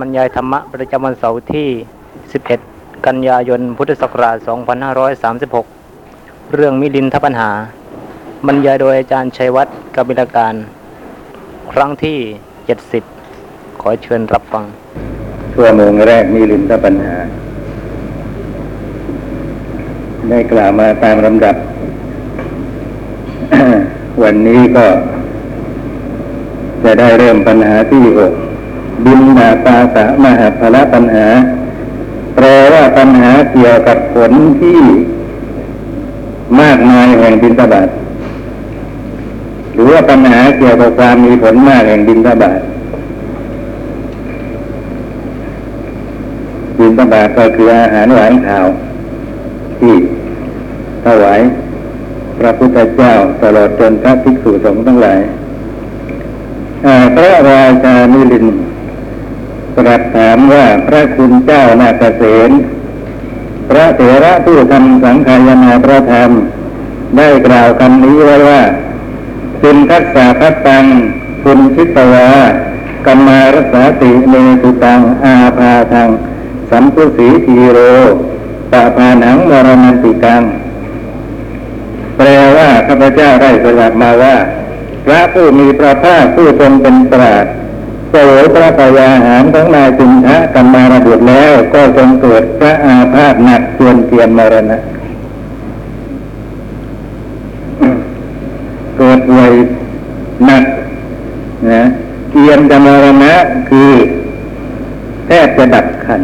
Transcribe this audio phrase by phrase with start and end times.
[0.00, 1.68] บรรยายธรรมะประจำวันเสาร์ที่
[2.36, 4.36] 11 กันยายน พุทธศักราช
[5.70, 7.50] 2536 เรื่องมิลินทปัญหา
[8.46, 10.54] บรรยายโดยอาจารย์ชัยวัฒน์กบิลการ
[11.72, 12.18] ครั้งที่
[12.98, 14.64] 70 ขอเชิญรับฟัง
[15.52, 17.16] ชั่วโมงแรกมีลินทปัญหา
[20.28, 21.56] ได้กล่าวมาตามลำดับ
[24.22, 24.86] วันนี้ก็
[26.84, 28.32] จะได้เริ่มปัญหาที่หก
[29.04, 31.26] บินนาตาสะมหาภละปัญหา
[32.34, 34.80] แปลว่าปัญหาเกี่ยวกับผลที่
[36.60, 37.88] มากมายแห่งบินตบาต
[39.74, 42.60] หรือว่าปัญหาเกี่ยวกับความมีผลมากแห่งบินตบาต
[46.78, 48.66] บินตบาตก็คืออาหารหวานข้าว
[49.80, 49.94] ที่
[51.04, 51.40] ถวาย
[52.38, 55.20] พระพุทธเจ้าตลอดจนพระภิกษุสงฆ์ทั้งหลาย
[57.14, 58.46] พระราชามิลิน
[59.76, 62.50] ตรัสถามว่าพระคุณเจ้านาเกษต
[63.68, 66.30] พระเถระผู้ทำสังขายนาพระธรรม
[67.16, 68.62] ได้กล่าวคำนี้ไว้ว่า
[69.62, 70.84] คุณทักษะพัตตัง
[71.44, 72.28] คุณชิตวา
[73.06, 76.08] กรรมารสาติเมสุตังอาภาทัง
[76.70, 77.78] สัมพุสีทีโร
[78.72, 80.42] ปะพานังมรณติกัง
[82.16, 84.36] แปลว่าข้าพเจ้าได้สลับมาว่า
[85.04, 87.46] พระผู้มีพระภาคผู้ทรงเป็นปราด
[88.16, 94.78] เสวยพระกายาหารของนายจุนทะกรรมารบุตรแล้ว ก็ทรงเกิดพระอาพาธหนักจวนเทียนมรณะ
[98.98, 99.52] เกิดป่วย
[100.46, 100.64] หนัก
[101.72, 101.82] นะ
[102.30, 103.32] เทียนจะมรณะ
[103.70, 103.92] คือ
[105.26, 106.22] แทบจะดับขัน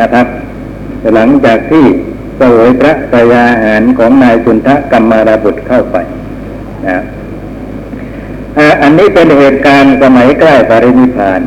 [0.00, 0.26] นะครับ
[1.14, 1.84] หลังจากที่
[2.36, 5.96] เสวยพระกายาหารของนายจุนทะกรรมาระบุตรเข้าไป
[6.86, 6.98] นะ
[8.82, 11.40] อันนี้เป็นเหตุการณ์สมัยใกล้ปรินิพาน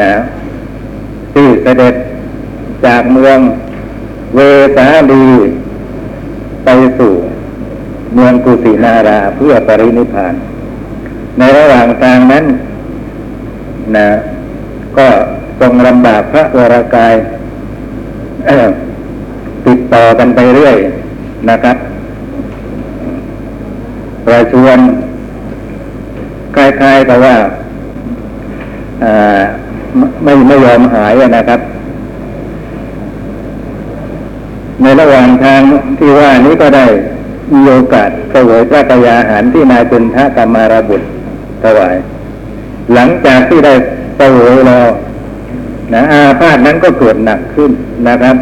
[0.00, 0.12] นะ
[1.34, 1.94] ที่เสด็จ
[2.86, 3.38] จากเมือง
[4.34, 4.40] เว
[4.76, 5.26] สาลี
[6.64, 6.68] ไป
[6.98, 7.12] สู่
[8.14, 10.34] เมืองกุสินาราเพื่อปรินิพาน
[11.38, 12.44] ในระหว่างทางนั้น
[13.96, 14.08] นะ
[14.98, 15.08] ก็
[15.60, 17.14] ทรงลำบากพระวรากาย
[19.66, 20.76] ติดต่อกันไปเรื่อย
[21.50, 21.76] นะครับ
[24.26, 24.78] ประชวน
[26.84, 27.36] ล้ายๆกับว่า
[30.22, 31.60] ไม่ไม่ยอมหายนะครับ
[34.82, 35.60] ในระหว่างทาง
[35.98, 36.86] ที่ว่านี้ก็ได้
[37.54, 41.06] มีโอกาสเสวยพระกายาหารที่นายจุนทะกรรมารบุตร
[41.62, 41.96] ถวาย
[42.94, 43.74] หลังจากที่ได้
[44.16, 44.88] เสวยแล้ว
[45.94, 47.70] นะอาพาธนั้นก็เกิดหนักขึ้น
[48.08, 48.36] นะครับ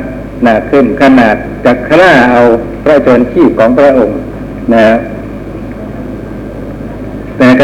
[0.44, 2.42] หนักขึ้นขนาดจะฆ่าเอา
[2.84, 4.18] พระชนชีพของพระองค์
[4.74, 4.84] นะ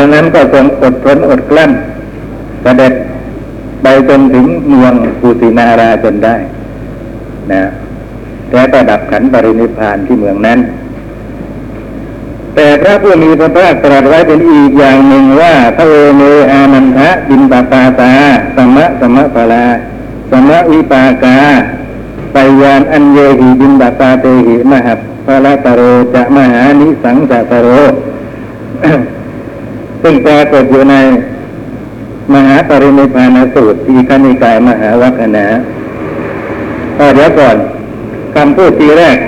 [0.00, 1.70] แต่ครั้งนั้นก็ทรงอดทนอดกลั้น
[2.62, 2.92] เสด็จ
[3.82, 6.36] ไปจนถึงเมืองกุสินาราจนได้
[7.52, 7.62] นะ
[8.54, 10.58] แล้วก็ดับขันปรินิพานที่เมืองนั้น
[12.54, 16.22] แต่พระผู้มีพระภาคตรัสไว้เป็นอีกอย่างหนึ่งว่าพระเวเน
[16.52, 18.12] อานันทะบินปาปาตา
[18.56, 19.66] สมะสมะปลา
[20.30, 21.38] สมะวิปากา
[22.32, 25.82] ไปยานอันเยหิบินปาปาเตหิมหัพพระตโร
[26.14, 27.68] จะมหานิสังจะตโร
[30.02, 30.96] ซึ่งปรากฏอยู่ใน
[32.34, 35.46] มหาปรินิพานสูตรทีคณิกายมหาวัคนะ
[36.98, 37.56] ก็เดี๋ยวก่อน
[38.34, 39.18] คำพูดทีแรก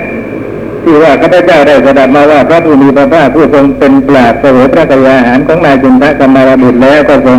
[0.83, 7.37] ที่ว่าข้าพเจ้าได้สดับมาว่าพระผู้มีพระภาคผู้ทรงเป็นปราดเสวยพระกายาหารของนายจุนทะกรรมารบุตรแล้วก็ทรง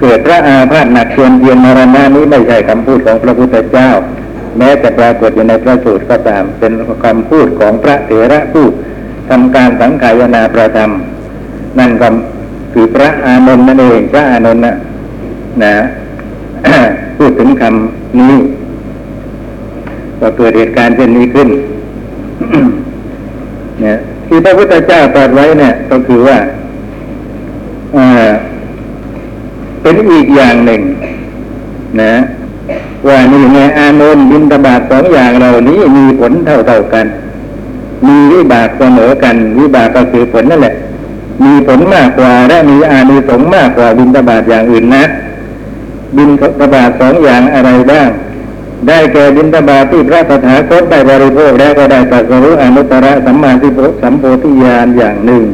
[0.00, 3.90] เกิดพระอาพาธหนักเทียนเทียนมรณะนี้ไม่ใช่คำพูดของพระพุทธเจ้า
[4.58, 6.72] แม้จะปรากฏอยู่ในพระสูตรก็ตาม เป็น
[7.04, 8.66] คำพูดของพระเถระผู้
[9.30, 10.90] ทำการสังขายนาประธรรม
[11.78, 12.08] นั่นก็
[12.78, 14.74] คือพระอานนท์นั่นเองพระอานนท์นะ
[15.62, 15.74] นะ
[17.16, 18.34] พูดถึงคำนี้
[20.20, 21.48] ก็เกิดเหตุการณ์เช่นนี้ขึ้น
[23.80, 26.38] เนี่ยที่พระพุทธเจ้าตรัสไว้เนี่ย ก็คือว่า
[29.82, 30.80] เป็นอีกอย่างหนึ่ง
[32.02, 32.14] นะ
[33.08, 37.06] ว่านี่ไงอานนท์บินตบาทสองอย่างเหล่านี้มีผลเท่าเท่าๆกัน
[38.06, 40.75] มีวิบากเสมอกัน วิบากก็คือผลนั่นแหละ
[41.44, 45.04] มีผลมากกว่าและมีอานิสงส์มากกว่าบินตบาทอย่างอื่นนะ
[46.16, 46.30] บิน
[46.60, 48.08] ตบาทสองอย่างอะไรบ้าง
[48.88, 55.44] ได้แก่บินตบาทที่พระตถาคตได้บริโภคแล้วก็ได้ตรัสรู้อนุตตรสัมมาทิฏฐิสัมโพธิญาณอย่างหนึ่ง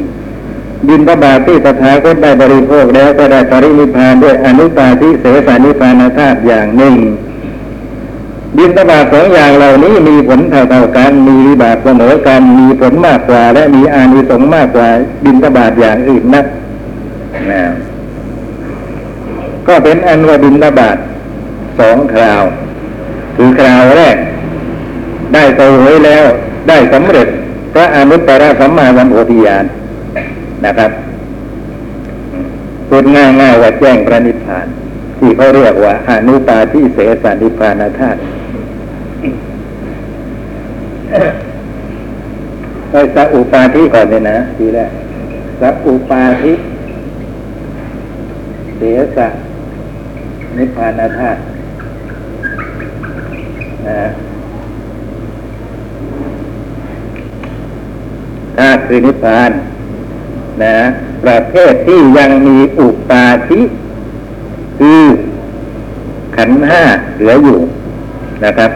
[0.87, 6.95] บินตบาทที่ตถาคตได้บริโภคแล้วก็ได้ปรินิพพานด้วยอนุตตาทิเสสานิพพานธาตุอย่างหนึ่ง
[8.57, 14.87] บินตบาทสองอย่างเหล่านี้มีผลเท่าๆกันมีวิบากเสมอกันมีผลมากกว่า และมีอานิสงส์มากกว่า
[15.25, 16.45] บินตบาทอย่างอื่นนัก
[17.51, 17.63] นะ
[19.67, 20.97] ก็เป็นอันว่าบินตบาท
[21.79, 22.43] สองคราว
[23.37, 24.15] คือคราวแรก
[25.33, 26.25] ได้เสวยแล้ว
[26.69, 27.27] ได้สำเร็จ
[27.73, 29.65] พระอนุตตรสัมมาสัมโพธิญาณ
[30.65, 30.91] นะครับ
[32.89, 34.67] พูดง่ายๆว่าแจ้งพระนิพพาน
[35.19, 38.19] ที่เขาเรียกว่าอนุปาทิเสสนิพพานธาตุ
[42.89, 44.91] ไปสัอุปาทิก่อนเลยนะทีแรก
[45.61, 46.53] สัอุปาทิ
[48.77, 48.81] เส
[49.17, 49.19] ส
[50.57, 51.39] นิพพานธาตุ
[53.87, 54.01] นะ
[58.57, 59.51] ธาตุคือนิพพาน
[60.63, 60.75] นะ
[61.23, 63.61] ประเภทที่ยังมีอุปาทิ
[64.79, 65.01] คือ
[66.35, 66.83] ขันห้า
[67.15, 67.59] เหลืออยู่
[68.45, 68.71] นะครับ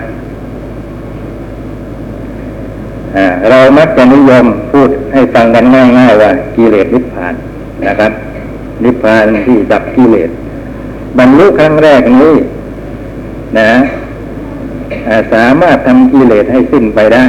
[3.16, 5.66] อ่า เรามักจะนิยมพูดให้ฟังกัน
[5.98, 7.34] ง่ายๆว่ากิเลสนิพพาน
[7.86, 8.12] นะครับ
[8.84, 10.30] นิพพานที่ดับกิเลส
[11.18, 12.34] บรรลุครั้งแรกนี้
[13.60, 13.72] นะ
[15.34, 17.26] สามารถทำกิเลสให้สิ้นไปได้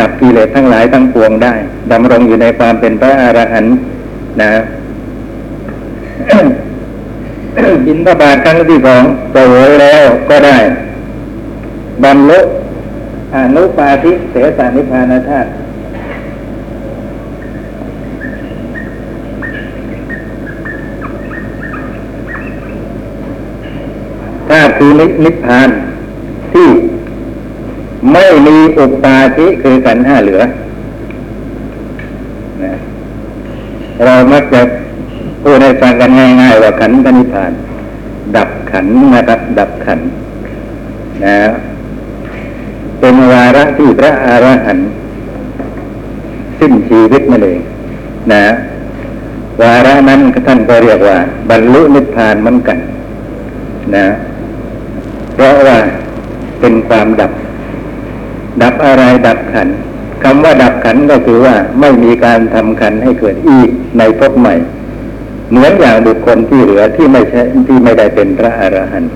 [0.00, 1.54] ดับกิเลสทั้งหลายทั้งปวงได้
[1.92, 3.74] ดำรงอยู่ในความเป็นพระอรหันต์
[4.40, 4.50] นะ
[7.86, 9.02] บินทบาทครั้งที่สอง
[9.32, 10.56] เสวยแล้วก็ได้
[12.04, 12.40] บรรลุ
[13.34, 15.50] อนุปาทิเสสานิพพานธาตุ
[24.48, 24.90] ธาตุคือ
[25.24, 25.68] นิพพาน
[26.52, 26.68] ที่
[28.12, 30.42] ไม่มีอุปาทิคือขันธ์ห้าเหลือ
[32.62, 32.72] นะ
[34.04, 34.60] เรามักจะ
[35.42, 37.52] พูดให้ฟังกันง่ายๆว่าขันธ์นิพพาน
[38.36, 40.08] ดับขันธ์นะครับ ดับขันธ์
[41.24, 41.36] นะ
[43.56, 44.88] ระที่พระอระหันต์
[46.58, 47.60] สิ้นชีวิตนั่นเอง
[48.32, 48.44] นะ
[49.62, 51.18] วาระนั้นท่านก็เรียกว่า
[51.50, 52.78] บรรลุนิพพานเหมือนกัน
[53.96, 54.06] นะ
[55.34, 55.78] เพราะว่า
[56.60, 57.32] เป็นความดับ
[58.62, 59.68] ดับอะไรดับขัน
[60.22, 64.54] คำว่าดับขันก็คือว่าไม่มีการทำขันให้เกิดอีกในภพใหม่
[65.50, 69.10] เหมือนอย่างบุคคลที่เหลือที่ไม่ใช่ที่ไม่ได้เป็นพระอรหันต์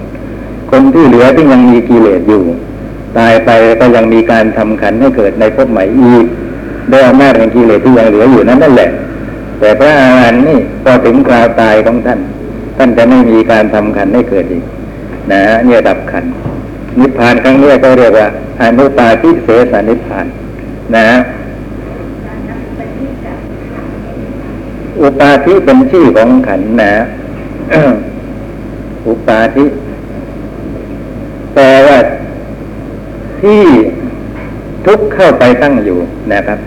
[0.70, 2.42] คนที่เหลือที่ยังมีกิเลสอยู่
[3.18, 3.50] ตายไป
[3.80, 6.26] ก็ยังมีการทำขันให้เกิดในภพใหม่อีก
[6.90, 8.90] ด้วยอำนาจแห่งกิเลสที่ยังเหลืออยู่นั้นนั่นแหละ
[9.60, 12.20] แต่พระอรหันต์นี่พอถึงคราวตายของท่าน
[12.76, 14.64] ท่านจะไม่มีการทำขันให้เกิดอีก
[15.32, 16.24] นะเนี่ยดับขัน
[16.98, 18.26] นิพพานครั้งนี้ก็เรียกว่า
[18.62, 20.26] อนุปาทิเสสนิพพาน
[20.96, 21.08] นะ
[25.00, 26.92] อุปาทิเป็นชื่อของขันนะ
[29.06, 29.64] อุปาทิ
[31.54, 31.91] แปลว่า
[33.42, 33.62] ที่
[34.86, 35.98] ทุกเข้าไปตั้งอยู่
[36.32, 36.58] นะครับ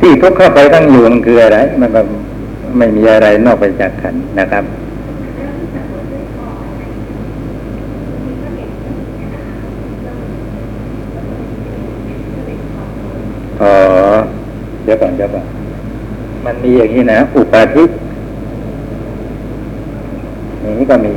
[0.00, 2.00] ที่ทุกเข้าไปตั้งอยู่มันคืออะไร มันก็
[2.76, 4.64] ไม่มีอะไรนอกไปจากขันนะครับ
[13.62, 13.72] อ๋อ
[14.84, 15.46] เดี๋ยวก่อนเดี๋ยวก่อน
[16.44, 18.03] มันมีอย่างนี้นะ อุปาทิอย่าง
[20.84, 21.14] นี้ก็มี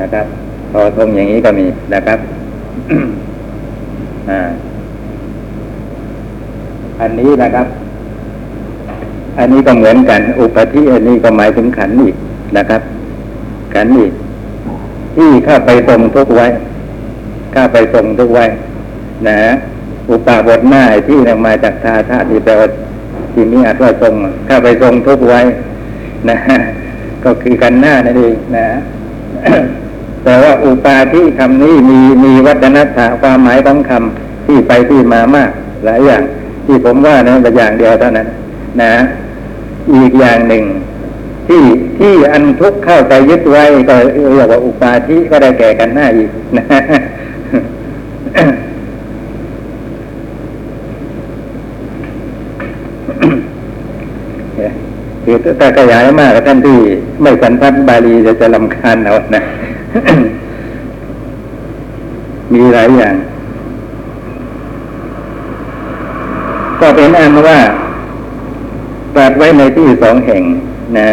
[0.00, 0.26] นะครับ
[0.72, 2.18] พอทงอย่างนี้ก็มีนะครับ
[7.00, 7.66] อันนี้นะครับ
[9.38, 12.14] อันนี้ก็เหมือนกัน อุปธิอันนี้ก็หมายถึงขันธ์อีก
[12.56, 12.82] นะครับ
[13.74, 14.12] ขันธ์อีก
[15.16, 16.46] ที่ข้าไปทรงทุกไว้
[17.54, 18.44] ข้าไปทรงทุกไว้
[19.26, 19.52] นะฮะ
[20.10, 22.68] อุปาบทหน้าที่นมาจากทาธาตุที่แปลว่า
[23.32, 24.14] ที่มีอัตว่าทรง
[24.48, 25.40] ข้าไปทรงทุกไว้
[26.30, 26.58] นะฮะ
[27.24, 28.68] ก็คือกันหน้านั่นเองนะ
[30.24, 35.50] แต่ว่าอุปาที่คำนี้มีมีวัฒนธรรมความหมายของคำที่ไปที่มามาก
[35.84, 36.22] หลายอย่าง
[36.66, 38.28] ที่ผมว่านะแต่อย่างเดียวเท่านั้น
[38.82, 38.94] นะ
[39.94, 40.64] อีกอย่างหนึ่ง
[41.48, 41.62] ที่
[41.98, 43.94] ที่อันทุกข์เข้าใจยึดไว้ก็
[44.32, 46.64] เรียกว่าอุปาทิก็ได้แก่กันหน้าอีกนะ
[55.30, 56.78] คือถ้าขยายมากท่านที่
[57.22, 59.42] ไม่สันทัดบาลีจะจะลำคาญเอานะ
[62.52, 63.14] มีหลายอย่าง
[66.80, 67.58] ก็เป็นอันว่า
[69.14, 70.42] ตรัสไว้ในที่สองแห่ง
[70.98, 71.10] นะ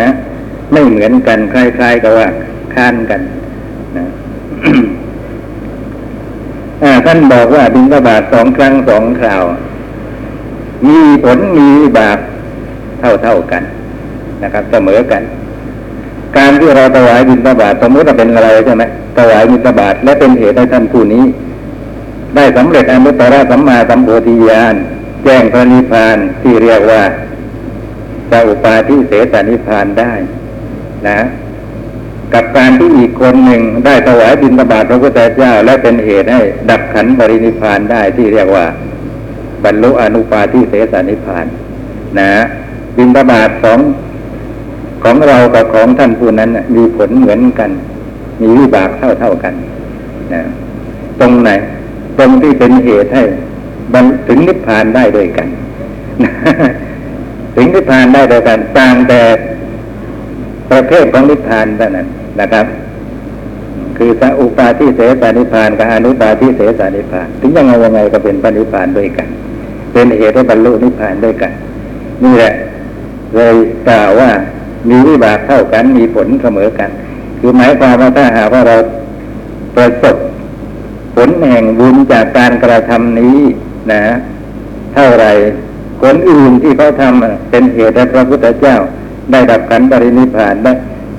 [0.72, 2.28] ไม่เหมือนกันคล้ายๆกับว่า
[2.74, 3.22] ค้านกัน
[3.98, 4.06] นะ
[7.06, 9.44] ท่านบอกว่าบิณฑบาตสองครั้งสองคราว
[10.88, 12.20] มีผลมีบาป
[13.00, 13.64] เท่าเท่ากัน
[14.44, 15.22] นะครับ เสมอกัน
[16.38, 18.84] การที่เราถวายบิณฑบาตสมมติว่าเป็นอะไรใช่ไหม
[19.18, 21.24] ถวายบิณฑบาตและเป็นเหตุให้ท่านผู้นี้
[22.36, 24.76] ได้สำเร็จอนุตตรสัมมาสัมโพธิญาณ
[25.24, 27.02] แจ้งพระนิพพานที่เรียกว่า
[28.32, 30.14] จะอุปาทิเสสนิพพานได้
[31.08, 31.20] นะ
[32.34, 38.66] กับการที่อีกคนหนึ่งได้ถวายบิณฑบาตพระพุทธเจ้า และเป็นเหตุให้ดับขันปรินิพานได้ที่เรียกว่า
[39.64, 41.46] บรรลุอนุปาทิเสสนิพาน
[42.20, 42.32] นะ
[42.98, 43.80] บิณฑบาตของ
[45.08, 47.72] ของเรากับของท่านผู้นั้นมีผลเหมือนกัน
[48.42, 49.54] มีวิบากเท่าเท่ากัน
[50.34, 50.42] นะ
[51.20, 51.50] ตรงไหน
[52.20, 53.24] ตรงที่เป็นเหตุให้
[53.94, 55.48] บรรถึงนิพพานได้ด้วยกัน
[57.56, 59.22] ถึงนิพพานได้ด้วยกันต่างแต่
[60.72, 62.08] ประเภทของนิพพานเท่านั้น
[62.42, 62.66] นะครับ
[63.98, 69.28] คือสอุปาทิเสสนิพพานกับอนุปาทิเสสนิพพาน ถึงยังไงยังไงก็เป็นปณิพพานด้วยกัน
[69.94, 71.52] เป็นเหตุให้บรรลุนิพพานด้วยกัน
[72.24, 72.54] นี่แหละ
[73.36, 73.56] เลย
[73.90, 74.30] กล่าวว่า
[74.90, 76.90] มีวิบากเท่ากันมีผลเสมอกัน
[77.40, 78.76] คือหมายความว่าถ้าหากว่าเรา
[79.76, 80.18] ประสบ
[81.16, 83.38] ผลแห่งบุญจากการกระทำนี้
[83.92, 84.02] นะ
[84.94, 85.26] เท่าไร
[86.04, 88.76] คนอื่นที่เขาทำเป็นเหตุให้พระพุทธเจ้า
[89.32, 90.74] ได้ดับขันปรินิพพานได้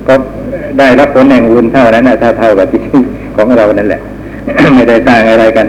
[0.09, 0.15] ก็
[0.79, 2.83] ได้รับผลแห่งบุญเท่านั้นนะถ้าเท่ากับที่
[3.37, 4.00] ของเรานั่นแหละ
[4.75, 5.67] ไม่ได้ต่างอะไรกัน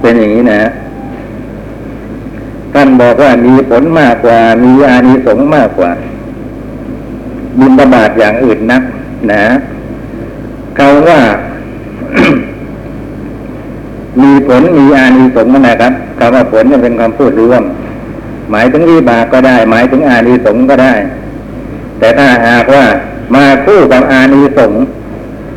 [0.00, 0.60] เป็นอย่างนี้นะ
[2.74, 5.90] ท่านบอกว่ามีผลมากกว่า มีอานิสงส์มากกว่า
[7.58, 8.82] บุญบาตอย่างอื่นนัก
[9.32, 9.44] นะ
[10.76, 11.20] เขาว่า
[14.22, 17.62] มีผลมีอานิสงส์นะครับคำว่าผลเนี่ยเป็นคำพูดรวม
[18.50, 20.94] หมายถึงวิบากก็ได้ หมายถึงอานิสงส์ก็ได้
[21.98, 22.84] แต่ถ้าหากว่า
[23.34, 24.82] มาคู่กับอานิสงส์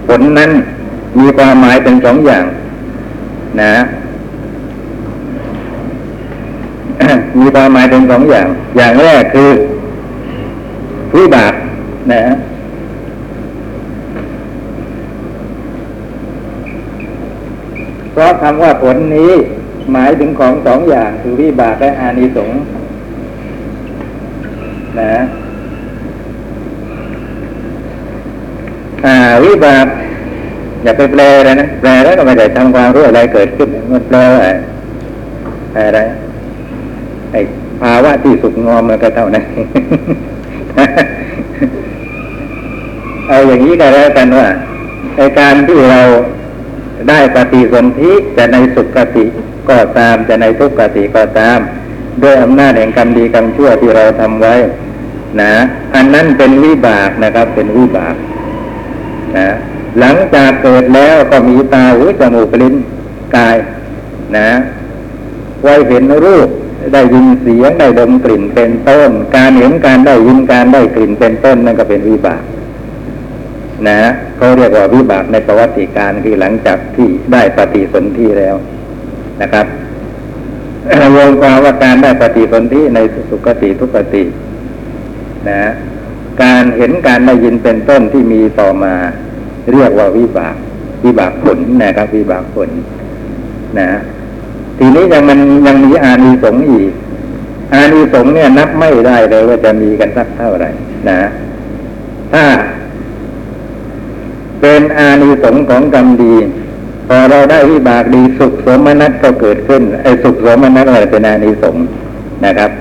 [0.08, 0.52] ผลนั้น
[1.20, 2.46] มีความหมายเป็นสองอย่าง
[3.62, 3.76] นะ
[7.40, 9.52] มีความหมายเป็นสองอย่าง อย่างแรกคือ
[11.16, 11.54] วิบาก
[12.14, 12.24] นะ
[18.12, 19.32] เพราะคำว่าผลนี้
[19.94, 22.60] หมายถึงของสองอย่างคือวิบากและอานิสงส์
[25.02, 25.16] นะ
[29.06, 29.16] อ่า
[29.46, 29.86] วิบาก
[30.84, 34.42] อย่าไปแปลเลยนะแปลแล้วก็ไม่ได้ทำความรู้อะไรเกิดขึ้นมันแปลว่า
[35.78, 36.00] อะไร
[37.36, 37.44] ไอ้
[37.82, 39.46] ภาวะที่สุกงอมมันก็เท่านั้น
[43.28, 44.48] เอาอย่างนี้ก็แล้วกันว่า
[45.18, 46.02] ในการที่เรา
[47.10, 49.26] ได้ปฏิสนธิจะในสุขกติ
[49.70, 51.60] ก็ตามจะในทุกขติก็ตาม
[52.24, 54.56] ด้วยอำนาจแห่งกรรมดีกรรมชั่วที่เราทำไว้
[55.42, 55.54] นะ
[55.96, 58.16] อันนั้นเป็นวิบากนะครับ เป็นวิบาก
[59.38, 59.48] นะ
[60.00, 62.76] หลังจากเกิดแล้วก็มีตาหูจมูกลิ้น
[63.36, 63.58] กาย
[64.38, 64.50] นะ
[65.64, 66.45] ไว้เห็นรูป
[66.94, 72.44] ได้ยินเสียงได้ดมกลิ่นเป็นต้น การเห็นการได้ยินการได้กลิ่นเป็นต้นนั่นก็เป็นวิบาก
[73.88, 74.00] นะ
[74.38, 78.56] เขาเรียกว่าวิบากในประวัติการคือหลังจากที่ได้ปฏิสนธิแล้ว
[79.42, 79.66] นะครับ
[81.16, 83.00] รวมความว่าการได้ปฏิสนธิใน
[83.30, 84.24] สุคติทุกติ
[85.50, 85.72] นะ
[86.44, 88.94] การเห็นการได้ยินเป็นต้นที่มีต่อมา
[89.74, 90.56] เรียกว่าวิบาก
[91.06, 92.70] วิบากผลนะครับ วิบากผล
[93.80, 93.90] นะ
[94.78, 96.92] ทีนี้ยังมันยังมีอานิสงส์อีก
[97.74, 100.70] อานิสงส์เนี่ยนับไม่ได้เลยว่าจะมีกันสักเท่าไหร่
[101.10, 101.20] นะ
[102.34, 102.46] ถ้า
[104.62, 106.34] เป็นอานิสงส์ของกรรมดี
[107.08, 111.84] พอเราได้วิบากดีสุขสมนัตก็เกิดขึ้นไอ้สุขสมนัตอะไรเป็นอานิสงส์
[112.46, 112.72] นะครับ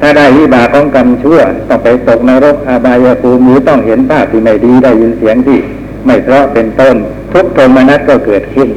[0.00, 1.38] ถ้าได้วิบากของกรรมชั่ว
[1.68, 5.58] ต้องไปตกนรกอาบายภูมิหรือต้องเห็นภาพที่ไม่ดีได้ยินเสียงที่
[6.06, 6.96] ไม่เพราะเป็นต้น
[7.32, 8.68] ทุกโทมนัสก็เกิดขึ้น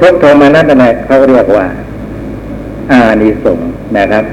[0.00, 1.66] ทุกโทมนัสนั่นะเขาเรียกว่า
[2.90, 4.24] อานิสงส์นะครับ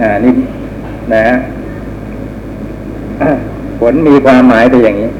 [0.00, 0.34] อานี่
[1.14, 1.24] นะ
[3.80, 5.10] ผลมีความหมายไปอย่างนี้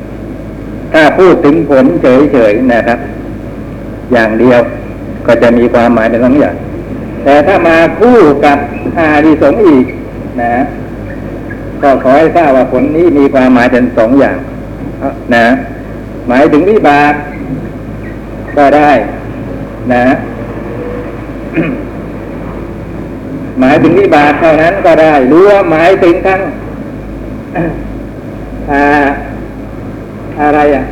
[0.93, 2.99] ถ้าพูดถึงผลเฉยๆนะครับ
[4.13, 4.61] อย่างเดียว
[5.27, 6.57] ก็จะมีความหมายในทั้งอย่าง
[7.25, 8.59] แต่ถ้ามาคู่กับ
[8.99, 9.87] อาดีสงส์อีก
[10.43, 10.53] นะ
[11.83, 14.37] ก็ขอให้ทราบว่าผลนี้มีความหมายเป็นสองอย่าง
[15.35, 15.47] นะ
[16.29, 17.13] หมายถึงวิบาก
[18.57, 18.91] ก็ได้
[19.93, 20.05] นะ
[23.61, 26.41] หมายถึงวิบากเท่านั้นก็ได้หรือว่าหมายถึงทั้ง
[28.73, 28.85] อ่า
[30.41, 30.85] อะไรอะ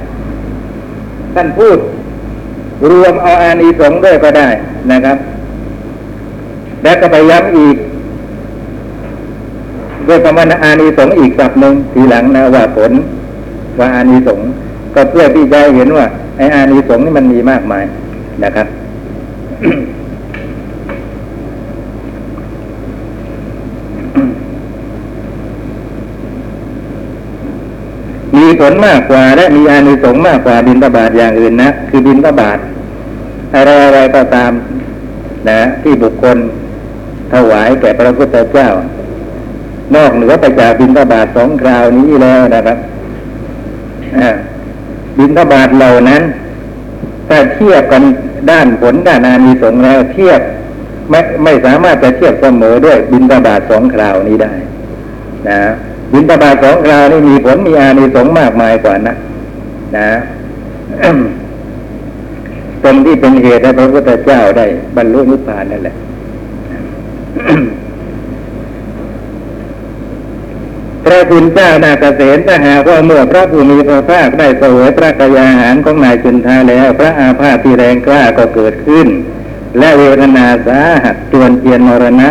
[1.34, 1.78] ท่านพูด
[2.90, 4.48] รวมเอาอานิสงส์ด้วยก็ได้
[4.90, 5.16] นะครับ
[6.82, 7.76] แล้วก็ไปย้ำอีก
[10.08, 12.92] ด้วยคำว่าอานิสงส์อีกสับหนึ่งทีหลังนะว่าผล
[13.78, 14.46] ว่าอานิสงส์
[14.94, 16.06] ก็เพื่อที่จะเห็นว่า
[16.37, 17.84] ไอ้อานิสงส์นี่มันมีมากมาย
[18.44, 18.66] นะครับ
[28.37, 32.58] มีผลมากกว่าและมีอานิสงส์มากกว่าบินตบาตอย่างอื่นนะคือบินตบาต
[33.54, 34.52] อะไรอะไรก็ตาม
[35.49, 36.37] นะที่บุคคล
[37.32, 38.68] ถวายแก่พระพุทธเจ้า
[39.94, 42.78] นอกเหนือไปจากบินตบาตสองคราวนี้แล้วนะครับ
[44.18, 44.30] อ่า
[45.20, 46.22] บินตบาตเหล่านั้น
[47.28, 48.02] ถ้าเทียบกัน
[48.50, 50.40] ด้านผลด้านอานิสงส์แล้วเทียบ
[51.10, 54.52] ไม่ไม่สามารถจะเทียบเสมอด้วยบินตบาตสองคราวนี้ได้
[55.48, 55.60] นะ
[56.12, 59.14] บินตบาตสองคราวนี่มีผลมีอานิสงส์มากมายกว่านะ
[59.96, 60.10] นะ
[62.84, 65.94] ตรงที่เป็นเหตุให้พระพุทธเจ้าได้ บรรลุนิพพานนั่นแหละ
[71.04, 79.07] พระคุณเจ้านาเกษตรถ้าหากว่าเมื่อพระผู้มีพระภาคได้เสวยพระกยาหารของนายจุนทาแล้ว พระอาพาธที่แรงกล้าก็เกิดขึ้น
[79.78, 82.28] และเวทนาสาหัสจวนเจียนมรณะ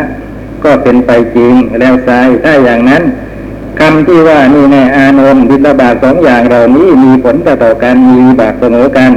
[0.64, 2.10] ก็เป็นไปจริงแล้วไซ
[2.44, 3.04] ถ้าอย่างนั้น
[3.80, 9.12] คำที่ว่านี่แน่อานนท์บิณฑบาตสองอย่างเหล่านี้มีผลต่อกันมีบากเสมอกัน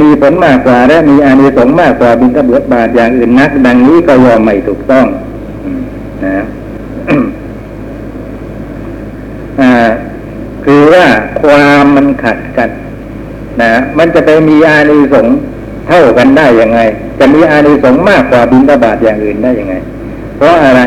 [0.00, 2.38] มีผลมากกว่าและมีอานิสงส์มากกว่าบิณฑ
[2.72, 5.06] บาตอย่างอื่นนัก ดังนี้ก็ยอมไม่ถูกต้อง
[6.24, 6.44] นะ
[9.60, 9.74] อ่า
[10.64, 11.06] คือว่า
[11.42, 12.70] ความมันขัดกัน
[13.62, 15.36] นะมันจะไปมีอานิสงส์
[15.88, 16.80] เท่ากันได้ยังไง
[17.18, 19.74] จะมีอานิสงส์มากกว่าบิณฑบาตอย่างอื่นได้ยังไง
[20.36, 20.80] เพราะอะไร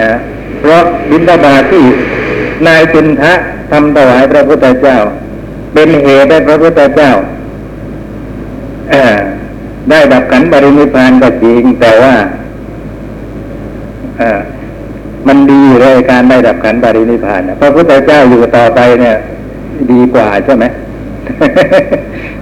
[0.00, 0.12] นะ
[0.60, 1.84] เพราะบิณฑบาตที่
[2.66, 3.32] นายจุนทะ
[3.70, 4.98] ทำถวายพระพุทธเจ้า
[5.74, 7.12] เป็นเหตุให้พระพุทธเจ้า
[9.90, 12.14] ได้ดับขันธบริมิพานก็จริงแต่ว่า
[15.32, 19.16] มันดีเลยการได้ดับขันธ์บรินิพานพระพุทธเจ้าอยู่ต่อไปเนี่ย
[19.90, 20.64] ดีกว่าใช่ไหม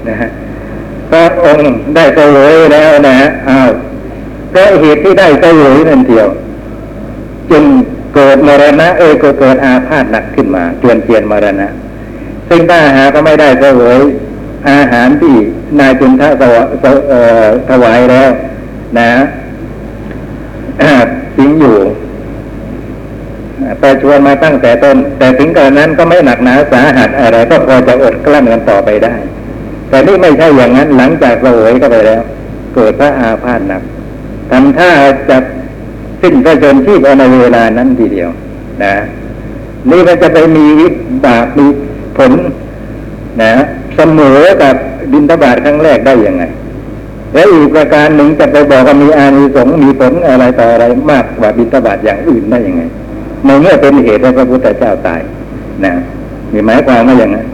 [0.09, 0.29] นะฮะ
[1.11, 3.71] พระองค์ได้เสวยแล้วนะฮะอ้าว
[4.55, 6.29] ก็เหตุที่ได้เสวยนั่นเดียว
[7.51, 7.65] จึง
[8.15, 11.69] เกิดมรณะ เอ้ยก็เกิดอาพาธหนักขึ้นมาจวนเจียนมรณะ
[12.49, 14.01] ซึ่งถ้าหากก็ไม่ได้เสวย
[14.71, 15.35] อาหารที่
[15.81, 18.31] นายจุนทะสวะเสเอ่อถวายแล้ว
[18.99, 19.11] นะ
[21.37, 21.77] สิงอยู่
[23.81, 29.15] แต่ชวนมาตั้งแต่ต้น แต่ถึงกระนั้นก็ไม่หนักหนาสาหัสอะไรก็พอจะอดกลั้นกันต่อไปได้
[29.89, 32.23] แต่นี่ไม่ใช่อย่างนั้นหลังจากเสวยก็ไปแล้ว
[32.75, 33.83] เกิดพระอาพาธหนัก
[34.51, 34.91] ทำท่า
[35.29, 35.39] จะ
[36.23, 38.29] สิ้นพระชนชีพเอาในเวลานั้นทีเดียว
[38.83, 38.95] นะ
[39.91, 40.89] นี่มันจะไปมีวิ
[41.27, 41.67] บากมี
[42.19, 42.33] ผล
[43.43, 43.53] นะ
[43.97, 44.75] เสมอกับ
[45.13, 46.45] บินทบาทครั้งแรกได้ยังไง
[47.35, 52.83] และอีกประการหนึ่งจะไปบอกว่ามีอานิสงส์มีผลอะไรต่ออะไรมากกว่าบิณฑบาตอย่างอื่นได้ยังไง
[53.45, 55.21] ในเมื่อเป็นเหตุให้พระพุทธเจ้าตาย
[55.85, 55.93] นะ
[56.53, 57.47] มีหมายความว่าอย่างนั้น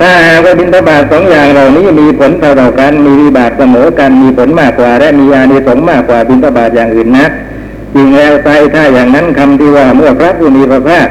[0.00, 7.26] ถ้าหากว่าบิณฑบาตสองอย่างเหล่านี้มีผลเท่ากันมีวิบากเสมอกันมีผลมากกว่า และมีอานิสงส์มากกว่าบิณฑบาตอย่างอื่นนะ
[7.94, 11.08] จริงแล้วใจถ้าอย่างนั้นคำที่ว่าเมื่อพระผู้มีพระภาค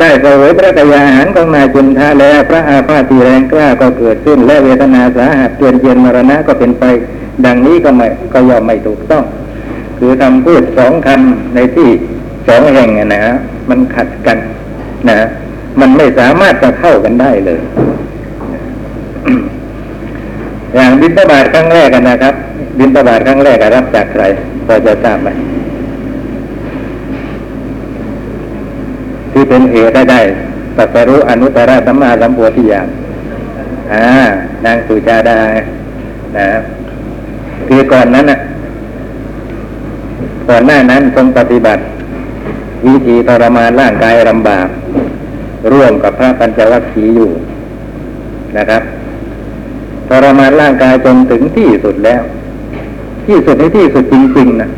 [0.00, 6.84] ได้เสวยพระกยาหารของนายจุนทาแล้วพระอาพาธที่แรงกล้าก็เกิดขึ้น และเวทนาสาหัสเกียนเยียนมรณะก็เป็นไป
[7.44, 9.24] ดังนี้ก็ไม่ก็ยอมไม่ถูกต้อง
[9.98, 11.88] คือทำพูดสองคำในที่
[12.48, 13.22] สองแห่งอะนะ
[13.70, 14.38] มันขัดกัน
[15.08, 15.18] นะ
[15.80, 17.60] มันไม่สามารถจะเข้ากันได้เลย
[20.74, 22.34] อย่างบิณฑบาตครั้งแรกกันนะครับ
[22.78, 24.24] บิณฑบาตครั้งแรกรับจากใคร
[24.66, 25.28] พอจะทราบไหม
[29.32, 30.20] ที่เป็นเหตุให้ได้
[30.76, 32.88] ตัสรู้อนุตตรสัมมาสัมโพธิญาณ
[33.92, 34.04] อ่า
[34.64, 35.40] นางสุจาดา
[36.36, 36.46] นะ
[37.68, 38.38] คือก่อนนั้นน่ะ
[40.48, 41.82] ก่อนหน้านั้นทรงปฏิบัติ
[42.86, 44.68] วิธีทรมานร่างกายลำบาก
[45.72, 47.30] ร่วมกับพระปัญจวัคคีย์อยู่
[48.56, 48.82] นะครับ
[50.08, 52.22] ทรมานร่างกายจนถึงที่สุดแล้ว
[53.26, 54.70] ที่สุดในที่สุดจริงๆนะ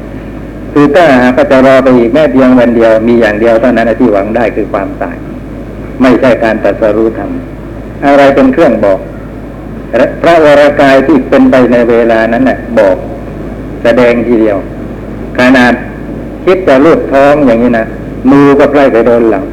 [0.73, 5.17] คือถ้าหากจะรอไปอีกแม่เพียงวันเดียวมีอย่างเดียวเท่านั้นที่หวังได้คือความตาย
[6.03, 7.31] ไม่ใช่การตรัสรู้ธรรม
[8.07, 8.99] อะไรเป็นเครื่องบอก
[10.23, 12.97] พระวรากายที่เป็นไปในเวลานั้นน่ะ บอก
[13.83, 14.59] แสดงทีเดียว
[15.41, 15.73] ขนาด
[16.45, 17.87] คิดจะลูบท้องอย่างนี้นะ
[18.31, 19.45] มือก็ใกล้ไปโดนหลัง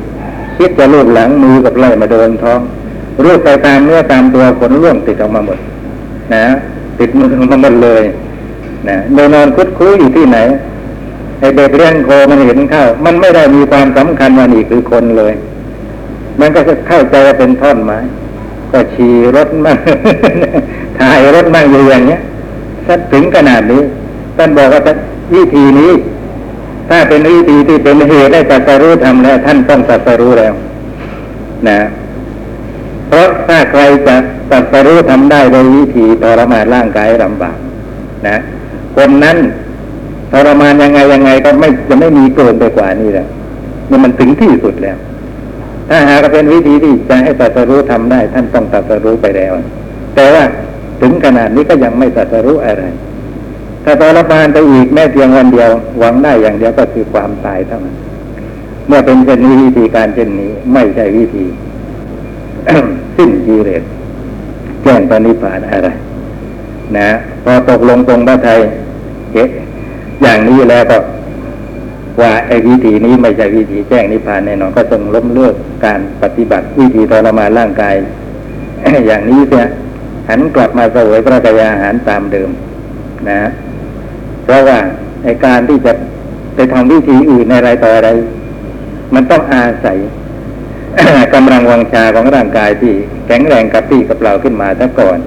[0.58, 2.60] คิดจะลูบหลังมือก็ใกล้มาโดนท้อง
[3.23, 5.60] รูปไปตามเนื้อตามตัวขนร่วงติดออกมาหมด
[6.36, 6.45] นะ
[7.00, 8.04] ติดมือมาหมดเลย
[8.88, 10.38] นะโดนนอนคุดคู้อยู่ที่ไหน
[11.39, 15.34] ไอเด็กเลี้ยงโคมันเห็นเข้ามันไม่ได้มีความสำคัญว่านี่คือคนเลย
[16.39, 17.97] มันก็เข้าใจว่าเป็นท่อนไม้
[18.71, 19.78] ก็ขี่รถมั่ง
[21.00, 22.21] ถ่ายรถมั่งอยู่อย่างเนี้ย
[22.86, 23.82] ถ้าถึงขนาดนี้
[24.38, 24.82] ท่านบอกว่า
[25.36, 25.92] วิธีนี้
[26.90, 30.54] ถ้าเป็นวิธีที่เป็นเหตุได้ตัสรู้ทำแล้วท่านต้องตัสรู้แล้ว
[31.68, 31.80] นะ
[33.08, 34.16] เพราะถ้าใครจะ
[34.52, 37.58] ตัสรู้ทำได้โดยวิธีทรมานร่างกายลำบาก
[38.28, 38.38] นะ
[38.96, 39.38] คนนั้น
[40.32, 43.28] ทรมานยังไงยังไงก็ไม่จะไม่มีเกินไปกว่านี้แหละ
[43.90, 44.98] นี่มันถึงที่สุดแล้ว
[45.90, 49.54] ถ้าหากเป็นวิธีที่จะให้ตัสรู้ทำได้ ท่านต้องตัสรู้ไปแล้ว
[50.16, 50.44] แต่ว่า
[51.02, 52.84] ถึงขนาดนี้ก็ยังไม่ตัสรู้อะไร
[53.89, 55.69] ถ้าทรมานไปอีกแม้เพียงวันเดียว
[56.00, 57.95] หวังได้อย่างเดียวก็คือความตายเท่านั้น
[58.88, 61.45] เมื่อเป็นเช่นนี้วิธีการเช่นนี้ ไม่ใช่วิธี
[63.17, 63.84] สิ้นกิเลส
[64.84, 65.89] แจ้งปณิพพานอะไร
[66.97, 67.10] นะ
[67.43, 68.60] พอตกลงตรงพระไทย
[69.34, 69.50] เอ๊ะ
[70.21, 70.97] อย่างนี้แล้วก็
[72.21, 77.95] ว่าไอ้วิธีนี้ไม่ใช่วิธีแจ้งนิพพานแน่นอนก็ต้องล้มเลิกการปฏิบัติวิธีทรมานร่างกาย
[79.08, 79.65] อย่างนี้เสีย
[80.30, 82.50] หันกลับมาเสวยพระกายอาหารตามเดิม
[83.30, 83.39] นะ
[84.47, 84.79] เพราะว่า
[85.23, 85.93] ไอ้การที่จะ
[86.55, 88.10] ไปทำวิธีอื่นในอะไรต่ออะไร
[89.13, 89.97] มันต้องอาศัย
[91.33, 92.93] กำลังวังชาของร่างกายที่
[93.27, 95.17] แข็งแรงกับพี่กับเราขึ้นมาซะก่อน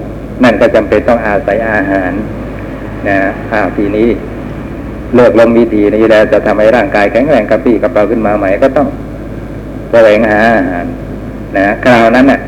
[0.42, 2.12] นั่นก็จำเป็นต้องอาศัยอาหาร
[3.08, 3.18] นะ
[3.52, 4.08] อ้าวทีนี้
[5.14, 8.88] เลิกลงวิธีนี้แล้วจะทำให้ร่างกายแข็งแรงกระปรี้กระเป๋าขึ้นมาใหม่ก็ต้อง
[9.92, 10.84] แสวงหาอาหาร
[11.56, 12.40] นะคราวนั้นน่ะ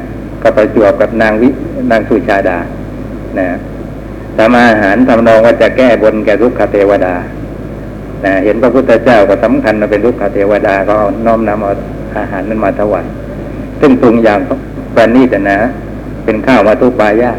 [0.43, 1.49] ก็ไปจวบกับนางวิ
[1.91, 2.59] นางสุชาดา
[3.39, 3.49] นะ
[4.39, 7.15] ทำอาหารทำนองว่าจะแก้บนแก่ลูกคเทวดา
[8.25, 11.73] นะเห็นพระพุทธเจ้าก็สำคัญว่าเป็นลูกคเทวดาก็เอาน้อมนำเอา
[12.19, 13.07] อาหารนั้นมาถวาย
[13.81, 14.41] ซึ่งปรุงอย่าง
[14.95, 15.59] ประณีตนะ
[16.25, 17.33] เป็นข้าวมาตุปายา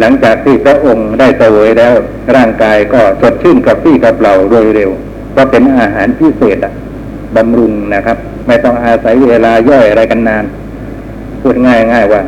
[0.00, 1.92] หลังจากที่พระองค์ได้เสวยแล้ว
[2.36, 4.90] ร่างกายก็สดชื่นกับพี่กับเราโดยเร็ว
[5.36, 6.72] ก็เป็นอาหารพิเศษอะ
[7.36, 10.44] บำรุงนะครับ ไม่ต้องอาศัยเวลาย่อยอะไรกันนาน
[11.42, 12.22] พูดง่ายง่ายๆว่า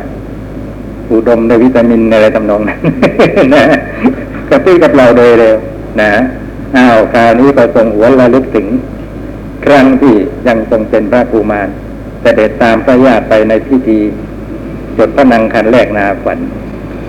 [1.13, 2.79] อุดมด้วยวิตามินอะไรทำนองนั้น
[3.53, 3.63] นะ
[4.49, 5.55] กับพี่กับเราโดยเร็ว
[6.01, 6.11] นะ
[6.77, 8.67] อ้าวคราวนี้ก็ทรงหัวระลึกถึง
[9.65, 10.13] ครั้งที่
[10.47, 11.67] ยังทรงเป็นพระภูมาร
[12.21, 13.99] เสด็จตามพระญาติไปในพิธี
[14.97, 16.39] จดพระนังคันแรกนาฝัน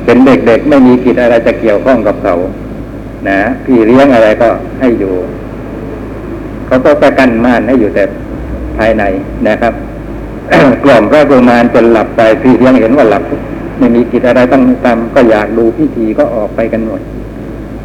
[0.05, 2.35] เป็นเด็กๆไม่มีกิจอะไรจะเกี่ยวข้องกับเขา
[3.29, 4.49] นะพี่เลี้ยงอะไรก็
[4.81, 5.15] ให้อยู่
[6.67, 8.05] เขาก็ประกันม่านให้อยู่แต่
[8.79, 9.05] ภายใน
[9.49, 9.75] นะครับ
[10.85, 13.23] กล่อมพระกุมารจนหลับไปพี่เลี้ยงเห็นว่าหลับ
[13.79, 17.01] ไม่มีกิจอะไรต้องทำก็อยากดูพิธีก็ออกไปกันหมด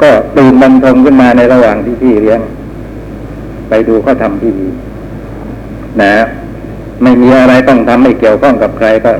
[0.02, 2.40] ก็ตื่นบันทมขึ้นมาในระหว่างที่พี่เลี้ยง
[3.68, 4.68] ไปดูเขาทำพิธี
[6.02, 6.12] นะ
[7.02, 9.10] ไม่มีอะไรต้องทำไม่เกี่ยวข้องกับใครก็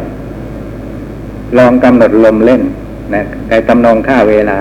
[1.58, 2.62] ลองกำหนดลมเล่น
[3.14, 4.58] นะไอ้ตำนองค่าเวลา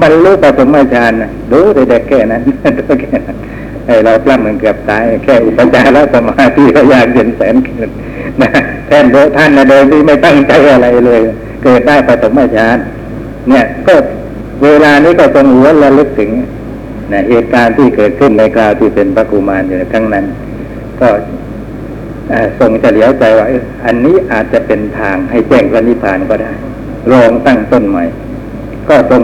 [0.00, 2.42] บรรลุปฐมฌานนะดูแต่เด็กแค่นั้น
[2.78, 3.36] ดูแค่นั้น
[3.86, 7.90] ไอเราปล้ำมันเกือบตาย แค่อุปจารสมาธิก็ยากเย็นแสนเกิน
[8.42, 8.50] นะ
[8.90, 11.20] แทนโดยท่านนะโดยที่ไม่ตั้งใจอะไรเลย
[11.62, 12.76] เกิดได้ปฐมฌาน
[13.48, 13.94] เนี่ยก็
[14.64, 16.30] เวลานี้ก็ทรงหัวระลึกถึง
[17.12, 20.24] นะเหตุการณ์ที่เกิดขึ้นในคราวที่เป็นพระกุมารอยู่ในครั้งนั้น
[21.00, 21.08] ก็
[22.58, 23.46] ทรงจะเฉลียวใจว่า
[23.86, 26.52] อันนี้อาจจะเป็นทางให้แจ้งพระนิพพานก็ได้
[27.12, 28.04] ลองตั้งต้นใหม่
[28.88, 29.22] ก็ทรง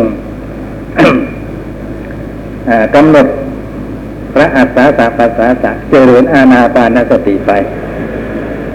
[2.95, 3.27] กำหนด
[4.35, 7.53] พระอัฏฐาสะปัสสาสะเจริญอาณาปานสติไป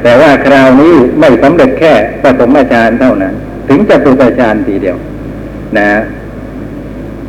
[0.03, 3.33] แต่ว่าคราวนี้ไม่สำเร็จแค่ปฐมฌานเท่านั้น
[3.67, 4.97] ถึงจะตุตฌานทีเดียว
[5.77, 5.89] นะ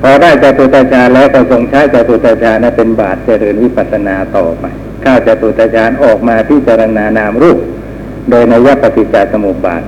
[0.03, 4.65] พอได้จตุตฌานแล้วก็ทรงใช้จตุตฌานนั้นเป็นบาตรเจริญวิปัสสนาต่อไป
[5.05, 7.59] ข้าจตุตฌานออกมาพิจารณานามรูป
[8.31, 9.83] โดยในยปฏิจจสมุปบาท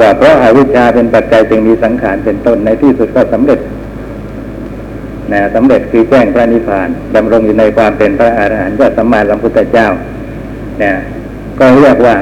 [0.00, 3.60] ว่าเพราะอาวิชชาเป็นปัจจัยจึงมีสังขารเป็นต้นในที่สุดก็สำเร็จ
[5.32, 9.88] นะสำเร็จคือแจ้งพระนิพพานดำรงอยู่ในความเป็นพระอรหันต์ยอดสัมมาสัมพุทธเจ้า
[10.82, 10.92] นะ
[11.58, 12.16] ก็เรียกว่า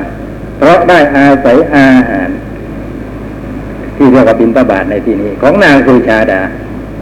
[0.58, 2.30] เพราะได้อาศัยอาหาร
[3.96, 6.40] ที่เรียกว่าบินตบาทในที่นี้ ของนางสุชาดา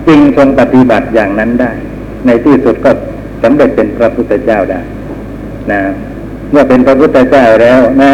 [0.06, 1.72] จึงทรงปฏิบัติอย่างนั้นได้
[2.26, 2.90] ในที่สุดก็
[3.42, 4.80] สำเร็จเป็นพระพุทธเจ้าได้
[5.72, 5.80] นะ
[6.50, 8.12] เมื่อเป็นพระพุทธเจ้าแล้วนะ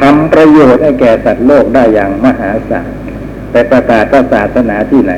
[0.00, 2.88] ทำประโยชน์ให้แก่สัตว์โลกได้อย่างมหาศาล
[3.50, 5.12] แต่ประกาศพระศาสนาที่ไหน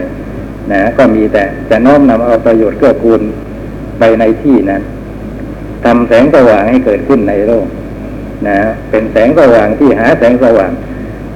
[0.72, 3.20] นะก็มีแต่จะน้อมนำเอาประโยชน์เกื้อกูล
[3.98, 4.82] ไปในที่นั้น
[5.84, 7.66] ทำแสงสว่างให้เกิดขึ้นในโลก
[8.48, 8.58] นะ
[8.90, 10.72] เป็นแสงสว่างที่หาแสงสว่าง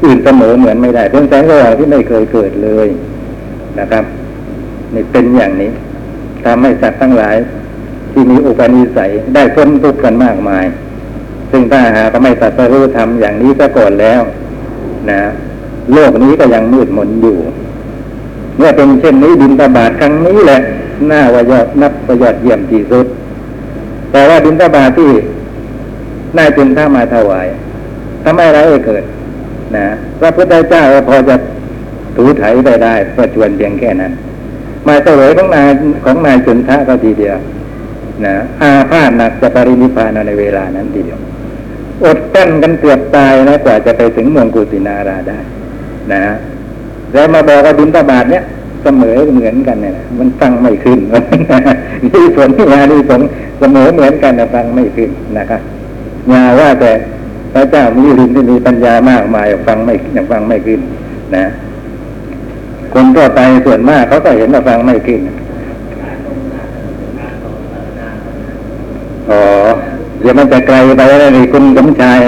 [0.05, 2.89] อื่นเสมอเหมือนไม่ได้เป็นแสงสว่างที่ไม่เคยเกิดเลย
[3.79, 4.05] นะครับ
[4.95, 5.71] นี่เป็นอย่างนี้
[6.45, 7.37] ทำให้สัตว์ทั้งหลาย
[8.13, 10.65] ที่มีอุปนิสัยได้พ้นทุกข์กันมากมาย
[11.51, 14.21] ซึ่งถ้าหากไม่ตัดสรู้ทำอย่างนี้ซะก่อนแล้ว
[15.11, 15.21] นะ
[15.93, 17.37] โลกนี้ก็ยังมืดมนอยู่
[18.57, 20.61] เมื่อเป็นเช่นนี้ดินตบาทครั้งนี้แหละ
[21.09, 23.07] หน้าวายอดนับประยอดเยี่ยมที่สุด
[24.13, 25.11] แต่ว่าดินตบาทที่
[26.39, 27.47] นายจึงถ้ามาถวาย
[28.25, 29.05] ทำไมเราเกิด
[29.77, 29.87] นะ
[30.21, 31.37] พระพุทธเจ้าพอจะ
[32.17, 34.13] ถูไถไปได้ประชวนเพียงแค่นั้น
[34.87, 35.69] มาเสวยของนาย
[36.05, 37.37] ของนายจุนทะก็ทีเดียว
[38.25, 41.19] นะอาพาธหนักจะปรินิพานในเวลานั้นทีเดียว
[42.05, 45.39] อดกั้นกันเกือบตายนะกว่าจะไปถึงเมืองกุสินาราได้
[46.13, 46.23] นะ
[47.13, 48.45] แล้วมาบอกว่าบินตาบาทเนี้ย
[48.83, 50.99] เสมอเหมือนกันเนี่ยนะมันฟังไม่ขึ้น
[52.15, 53.21] มีผลงานมีผล
[53.61, 55.61] เสมอเหมือนกันนะฟังไม่ขึ้นนะครับ
[56.29, 56.93] อย่าว่าแต่
[57.53, 60.81] พระเจ้ามีลินที่มีปัญญามากมายฟังไม่ยังฟังไม่ขึ้น
[61.37, 61.45] นะ
[62.93, 65.21] คนทั่วไปส่วนมากเขาก็เห็นว่าฟังไม่ขึ้น
[69.31, 69.41] อ๋อ
[70.21, 72.19] เดี๋ยวมันจะไกลไปแล้วนี่คุณสมชาย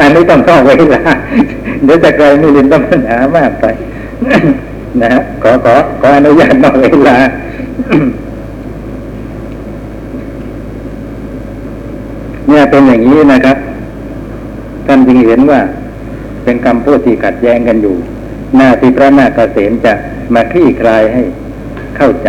[0.00, 1.02] อันนี้ต้องเข้าเวลา
[1.84, 3.66] เดี๋ยวจะไกลมีลินต้องปัญหามากไป
[5.02, 7.16] นะฮะขอขอขออนุญาตนอกเวลา
[12.52, 13.56] เนี่ยเป็นอย่างนี้นะครับ
[14.86, 15.60] ท่านจึงเห็นว่า
[16.44, 17.94] เป็นคำพูดที่ขัดแย้งกันอยู่
[18.56, 19.92] หน้าที่พระนาคเกษมจะ
[20.34, 21.22] มาคลี่คลายให้
[21.96, 22.28] เข้าใจ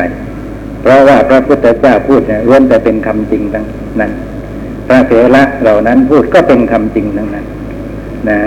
[0.81, 3.65] เพราะว่าพระพุทธเจ้าพูดเนี่ยล้วนแต่เป็นคำจริงทั้ง
[3.99, 4.11] นั้น
[4.87, 7.45] พระเถระเหล่านั้นพูดก็เป็นคำจริงทั้งนั้น
[8.29, 8.37] นะ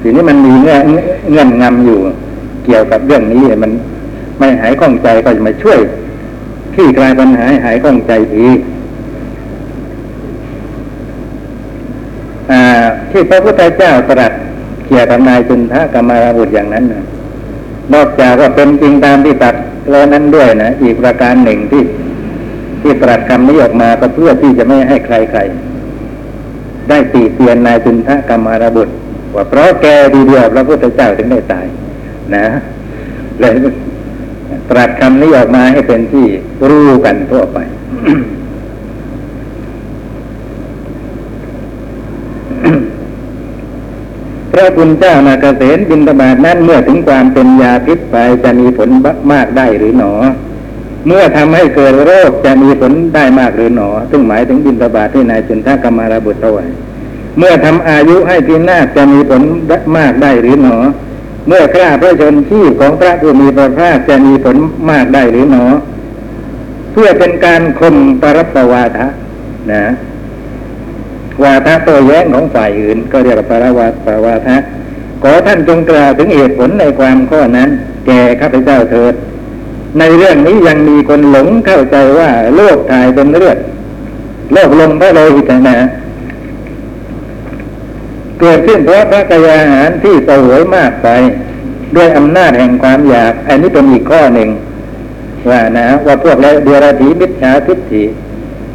[0.00, 0.82] ทีนี้มันมีเงื่อน
[1.30, 1.98] เงื่อนงำอยู่
[2.64, 3.72] เกี่ยวกับเรื่องนี้มัน
[4.38, 5.78] ไม่หายข้องใจก็จะมาช่วย
[6.74, 8.46] คลี่คลายปัญหาให้หายข้องใจที
[12.52, 14.32] อ่า ที่พระพุทธเจ้าตรัส
[14.86, 17.04] เกี่ยวกับนายจุนทะกรรมาราบุตรอย่างนั้นนะ
[17.94, 19.56] นอกจากว่าเป็นจริงตามที่ตรัส
[19.90, 21.82] แล้วนั้นด้วยนะอีกประการหนึ่งที่
[22.82, 28.94] ที่ตรัสคำนี้ออกมาก็เพื่อที่จะไม่ให้ใครๆได้ตีเตียนนายจุนทะกรรมาราบุตร
[29.34, 31.66] ว่าเพราะแกดีเดียวพระพุทธเจ้าถึงได้ตาย
[32.36, 32.46] นะ
[33.40, 33.52] เลย
[34.70, 36.26] ตรัสคำนี้ออกมาให้เป็นที่
[36.68, 37.58] รู้กันทั่วไป
[44.62, 48.88] ระคุณเจ้านาเกษตบินตบาทนั้นเมื่อถึงความเป็นยาพิษไปจะมีผล
[49.32, 50.12] มากได้หรือหนอ
[51.06, 56.64] เมื่อทำให้เกิดโรคจะมีผลได้มากหรือหนอ ซึ่งหมายถึงบินตบาทที่นายจุนทากรรมาราบุตรเอาไว้
[57.38, 59.42] เมื่อทำอายุให้พินาศจะมีผล
[59.96, 60.76] มากได้หรือหนอ
[61.48, 64.56] เมื่อฆ่าพระชนชีพของพระผู้มีพระภาคจะมีผล
[64.90, 65.64] มากได้หรือหนอ
[66.92, 69.08] เพื่อเป็นการคมปรัตวาทะ
[69.72, 69.84] นะ
[71.42, 74.56] วาทะโต้แย้งของฝ่ายอื่น ก็เรียกว่าปรวาปรวาทะ
[75.22, 77.68] ขอท่านจงกล่าวถึงเหตุผลในความข้อนั้น
[78.06, 79.14] แก่ข้าพเจ้าเถิด
[79.98, 83.58] ในเรื่องนี้ยังมีคนหลงเข้าใจว่าโลกถ่ายเป็นเลือด
[84.52, 85.76] โลกลงพระโลหิตนะ
[88.40, 91.08] เกิดขึ้นเพราะพระกายอาหารที่สวยมากไป
[91.96, 94.48] ด้วยอำนาจแห่งความอยาก อันนี้เป็นอีกข้อหนึ่ง
[95.50, 98.04] ว่านะ ว่าพวกแล้วเดรัจฉีมิจฉาทิฏฐิ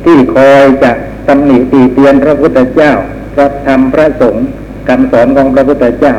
[0.03, 0.91] ที่คอยจะ
[1.27, 2.91] ตำหนิตีเตียนพระพุทธเจ้า
[3.35, 4.45] พระธรรมพระสงฆ์
[4.87, 6.15] คำสอนของพระพุทธเจ้า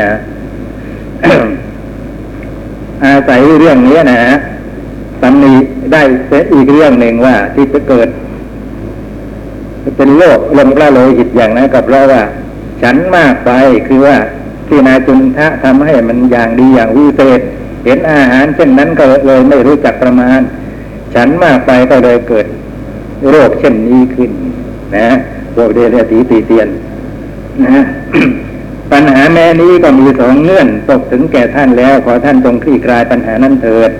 [0.00, 0.10] นะ
[3.04, 4.20] อาศัยเรื่องนี้นะ
[5.22, 5.54] ตำหนิ
[5.92, 8.08] ได้เสียอีกเรื่องหนึ่งว่าที่จะเกิด
[9.96, 12.22] เป็นโรคลมพระโลหิตอย่างนั้นกับเราว่า
[12.82, 13.50] ฉันมากไป
[13.88, 14.16] คือว่า
[14.68, 17.40] ที่นายจุนทะทำให้มันอย่างดีอย่างวิเศษ
[17.84, 20.40] เห็นอาหารเช่นนั้นก็เลยไม่รู้จักประมาณ
[21.14, 22.46] ฉันมากไปก็เลยเกิด
[23.28, 24.30] โรคเช่นนี้ขึ้น
[24.96, 25.08] นะ
[25.54, 26.68] พวกเดรัจฉีตีเตียน
[27.64, 27.80] นะ
[28.92, 33.90] ปัญหาแม้นี้ก็มีสองเงื่อนตกถึงแก่ท่านแล้ว ขอท่านจงคลี่คลายปัญหานั้นเถิด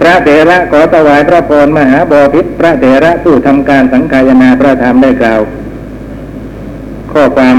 [0.00, 5.40] พระเถระขอถวายพระพรมหาบอพิษพระเถระผู้ทำการสังขายนาพระธรรมได้กล่าว
[7.12, 7.56] ข้อความ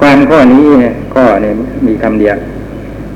[0.00, 0.66] ความข้อนี้
[1.14, 1.52] ข้อนี้
[1.86, 2.36] มีคำเดียว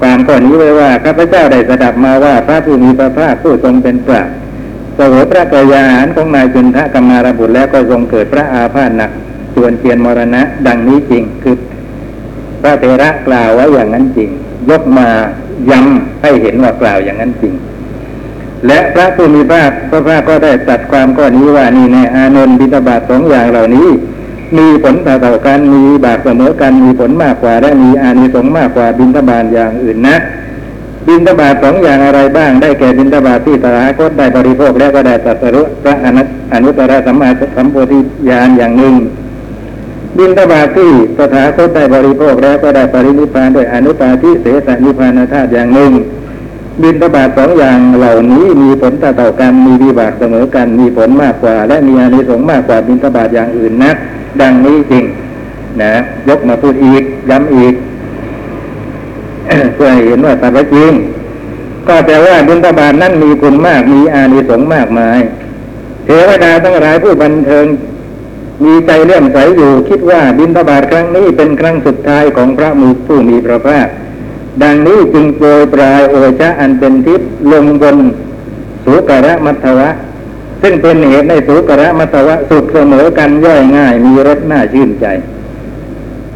[0.00, 4.22] ความข้อนี้ไว้ว่าข้าพเจ้าได้สดับมาว่าพระผู้มีพระภาคผู้ทรงเป็นพระ
[4.96, 9.11] เสวยพระกายาหารของนายจุนทะกรรมารบุตรแล้วก็ทรงเกิดพระอาพาธหนัก
[9.55, 11.57] จวนเทียนมรณะ ดังนี้จริงคือ
[12.62, 14.31] พระเถระกล่าวไว้อย่างนั้นจริง
[14.70, 15.09] ยกมา
[15.70, 17.55] ย้ำให้เห็นว่ากล่าวอย่างนั้นจริง
[18.66, 23.88] และพระผู้มีพระพระภาคก็ได้ตัดความข้อนี้ว่านี่ในอานนท์บิณฑบาตสองอย่างเหล่านี้
[24.59, 30.16] มีผลต่อๆกันมีบาปเสมอกันมีผลมากกว่าและมีอานิสงส์มากกว่าบิณฑบาตอย่างอื่นนะ
[31.09, 38.95] บิณฑบาตสองอย่างอะไรบ้างได้แก่บิณฑบาตที่ตถาคตได้บริโภคแล้วก็ได้ตรัสรู้พระอนัตอนุตตรสัมมาสัมโพธิญาณอย่างหนึ่ง
[40.19, 45.93] บิณฑบาตที่ตถาคตได้บริโภคแล้วก็ได้ปรินิพานด้วยอนุปาทิเสสนิพานธาตุอย่างหนึ่ง
[46.83, 53.93] บิณฑบาตสองอย่างเหล่านี้มีผลต่อๆกันมีวิบากเสมอกันมีผลมากกว่า และมีอานิสงส์มากกว่าบิณฑบาตอย่างอื่นนะ
[54.41, 55.05] ดังนี้จริง
[55.83, 55.93] นะ
[56.29, 57.75] ยกมาพูดอีกย้ำอีก
[59.74, 60.92] เพื่อให้เห็นว่าตามจริง
[61.88, 65.18] ก็แต่ว่าบิณฑบาตนั้นมีคุณมากมีอานิสงส์มากมาย
[66.05, 67.66] เทวดาทั้งหลายผู้บันเทิง
[68.64, 73.88] มีใจเลื่อมใสอยู่ คิดว่าบิณฑบาตครั้งนี้เป็นครั้งสุดท้ายของพระมูผู้มีพระภาค
[74.62, 77.96] ดังนี้จึงโปรยปลายโอชะอันเป็นทิพย์ลงบน
[78.85, 79.88] สุกระมัทวะ
[80.62, 85.07] ซึ่งเป็นเหตุในสุกระมัทวะสุดเสมอกันย่อยง่าย มีรสน่าชื่นใจ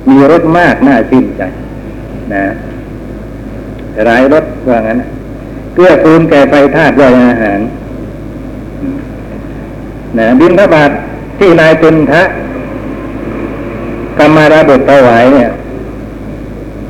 [0.08, 1.42] มีรสมากน่าชื่นใจ
[2.32, 2.44] นะ
[4.04, 4.98] หลายรสว่างั้น
[5.74, 7.60] เกื้อกูลแก่ไฟธาตุย่อยอาหาร
[10.18, 10.90] นะบินทบาท
[11.38, 12.22] ที่นายจุนทะ
[14.18, 15.50] กรรมาราบุตรถวายเนี่ย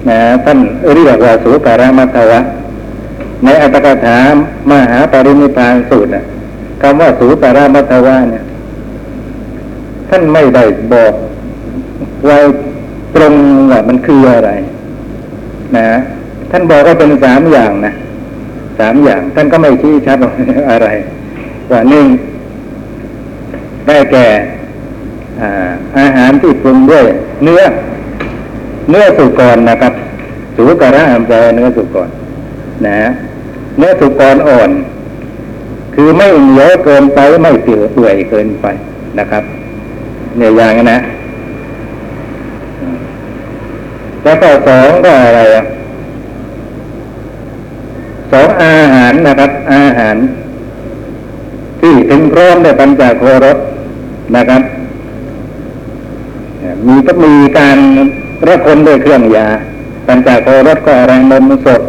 [0.09, 0.59] นะท่าน
[0.95, 2.41] เรียกว่าสุการมัทวะ
[3.45, 4.35] ในอัตถกถาม
[4.91, 6.25] หาปรินิพพานสูตรนะ
[6.83, 8.45] คำว่าสุการมัทวะเนี่ย
[10.09, 11.15] ท่านไม่ได้บอก
[12.27, 12.39] ไว้
[13.15, 13.35] ตรง
[13.71, 14.51] ว่ามันคืออะไร
[15.77, 15.89] นะ
[16.51, 17.93] ท่านบอกว่าเป็นสามอย่างนะ
[18.79, 20.19] สามอย่าง ท่านก็ไม่ชี้ชัด
[20.71, 20.89] อะไร
[21.71, 22.07] ว่าหนึ่ง
[23.87, 24.27] ได้แก่
[25.41, 25.51] อา
[25.99, 27.05] อาหารที่ปรุงด้วย
[27.45, 27.63] เนื้อ
[28.91, 29.93] เนื้อสุกรนะครับ
[30.57, 32.09] สูกระอัมแปลเนื้อสุกร
[32.87, 32.99] นะ
[33.79, 34.71] เนื้อสุกรอ่อน
[35.95, 38.67] คือไม่เหนียวเกินไปไม่เปื่อยเปื่อยเกินไป
[39.19, 39.45] นะครับ
[40.37, 41.01] เนี่ยอย่างนั้นนะ
[44.25, 45.65] แล้วก็สองก็อะไรอะ
[48.33, 50.17] สองอาหารนะครับ อาหาร
[51.81, 53.59] ที่ถึงพร้อมในปัญจโครส
[54.37, 54.63] นะครับ
[56.87, 57.79] มีก็มีการ
[58.49, 59.49] ระคนด้วยเครื่องยา
[60.07, 61.83] ปัญจโครสก็อะไรนมสด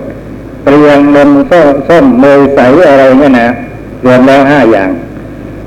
[0.63, 3.47] เปลียงนมส้มส้มเนยใสอะไรเนี่ยนะ
[4.05, 4.89] รวมแล้วห้าอย่าง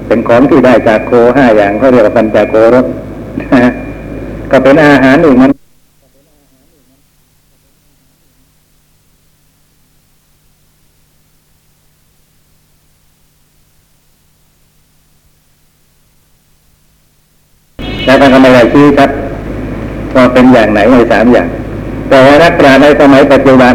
[0.07, 2.87] เป็นของที่ได้จากโคห้าอย่างเขาเรียกว่าปัญจโครส
[4.51, 5.51] ก็เป็นอาหารอีกมัน
[18.05, 19.11] แล้วท่านก็ไม่ได้ ชี้ครับ
[20.17, 21.49] ว่าเป็นอย่างไหนในสามอย่าง
[22.09, 23.75] แต่ว่านักปราชญ์ในสมัยปัจจุบัน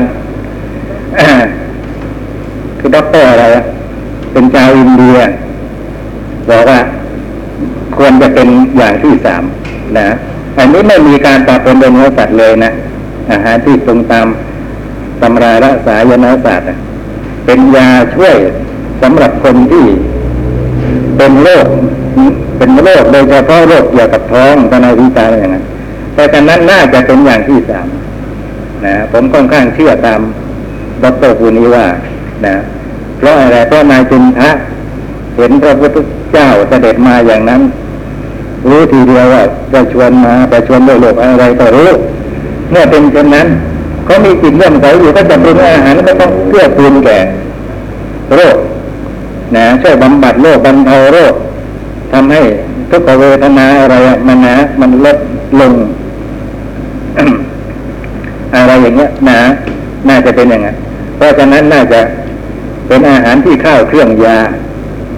[2.80, 3.44] คือด็อกเตอร์อะไร
[4.32, 5.18] เป็นชาวอินเดีย
[6.50, 6.80] บอกว่า
[7.96, 9.44] ควรจะเป็นอย่างที่สาม
[9.98, 10.08] นะ
[10.58, 12.72] อันนี้ไม่มีการปรับปรุงเป็นเนื้อสัตว์เลยนะ
[13.32, 14.28] อาหารที่ปรุงตาม
[15.22, 16.68] ตำรารักษายนศาสตร์
[17.46, 18.36] เป็นยาช่วย
[19.02, 19.86] สำหรับคนที่
[21.18, 21.68] เป็นโรค
[22.58, 25.66] เป็นโรคโดยเฉพาะโรคเกี่ยวกับท้องตอนในวิจารณ์อย่างนั้น
[26.16, 27.88] แต่กันนั้นน่าจะเป็นอย่างที่สาม
[28.86, 30.20] นะผมค่อนข้างเชื่อตาม
[31.04, 31.86] ดรภูนี้ว่า
[32.46, 32.56] นะ
[33.18, 34.50] เพราะอะไรเพราะนายจุนทะ
[35.38, 35.98] เห็นพระพุทธ
[36.34, 37.62] เจ้าเสด็จมาอย่างนั้น
[38.70, 41.90] รู้ทีเดียวว่าจะชวนมาจะชวนด้วยโลกอะไรก็รู้
[42.72, 43.48] เมื่อเป็นเช่นนั้น
[44.06, 47.18] เขามีจิตเลื่อมใสอยู่ก็จะปรุงอาหารก็ต้องเพื่อกูลแก่
[48.36, 48.58] โรค
[49.56, 51.34] นะช่วยบำบัดโรคบรรเทาโรค
[52.14, 52.42] ทำให้
[52.90, 55.18] ทุกขเวทนาอะไรอะมันนะมันลด
[55.60, 55.74] ลง
[58.56, 59.40] อะไรอย่างเงี้ยนะ
[60.10, 60.76] น่าจะเป็นอย่างนั้น
[61.16, 62.00] เพราะฉะนั้นน่าจะ
[62.88, 64.38] เป็นอาหารที่ข้าวเครื่องยา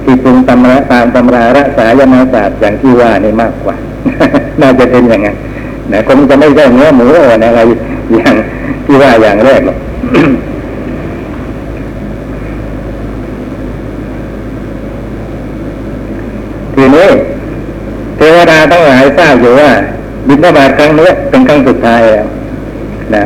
[0.03, 3.75] ที่ปรุงตำราตามตำรารักษายนาศาสตร์อย่างที่ว่านี่มากกว่า
[4.61, 5.35] น่าจะเป็นอย่างนั้น
[5.91, 7.61] นะคงจะไม่ใช่เนื้อหมูอะไร
[8.13, 8.35] อย่าง
[8.85, 9.77] ที่ว่าอย่างแรกหรอก
[16.75, 17.07] ทีนี้
[18.17, 18.59] เทวดา
[19.07, 19.71] ทั้งหลาทราบอยู่ว่า
[20.27, 22.25] บิณฑบาตครั้งนี้เป็นครั้งสุดท้ายแล้ว
[23.15, 23.25] นะ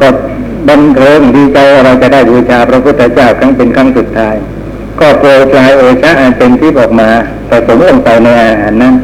[0.00, 0.08] ก็
[0.68, 4.34] บันเทิงดีใจว่าเราจะได้บูชาพระพุทธเจ้าครั้งเป็นครั้งสุดท้าย
[5.00, 7.08] ก็โปรยปลายโอชาอันเป็นที่ออกมา
[7.48, 8.94] ผสมลงไปในอาหารนั้น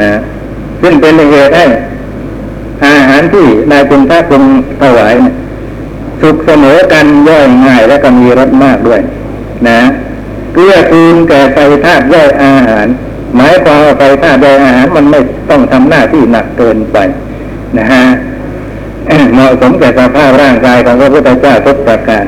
[0.00, 0.12] นะ
[0.82, 1.66] ซึ่งเป็นเหตุให้
[2.86, 4.42] อาหารที่นายคุณพระทรง
[4.80, 5.34] ถวายเนี่ย
[6.20, 9.00] สุกเสมอกันย่อยง่ายและก็มีรสมากด้วย
[9.68, 9.80] นะ
[10.54, 12.86] เกื้อกูลแก่ไฟธาตุย่อยอาหาร
[13.36, 16.98] หมายความว่าไฟธาตุย่อยอาหารมันไม่ต้องทำหน้าที่หนักเกินไป
[17.78, 18.04] นะฮะ
[19.32, 22.24] เหมาะสมแก่สภาพร่างกายของพระพุทธเจ้าทุกประการ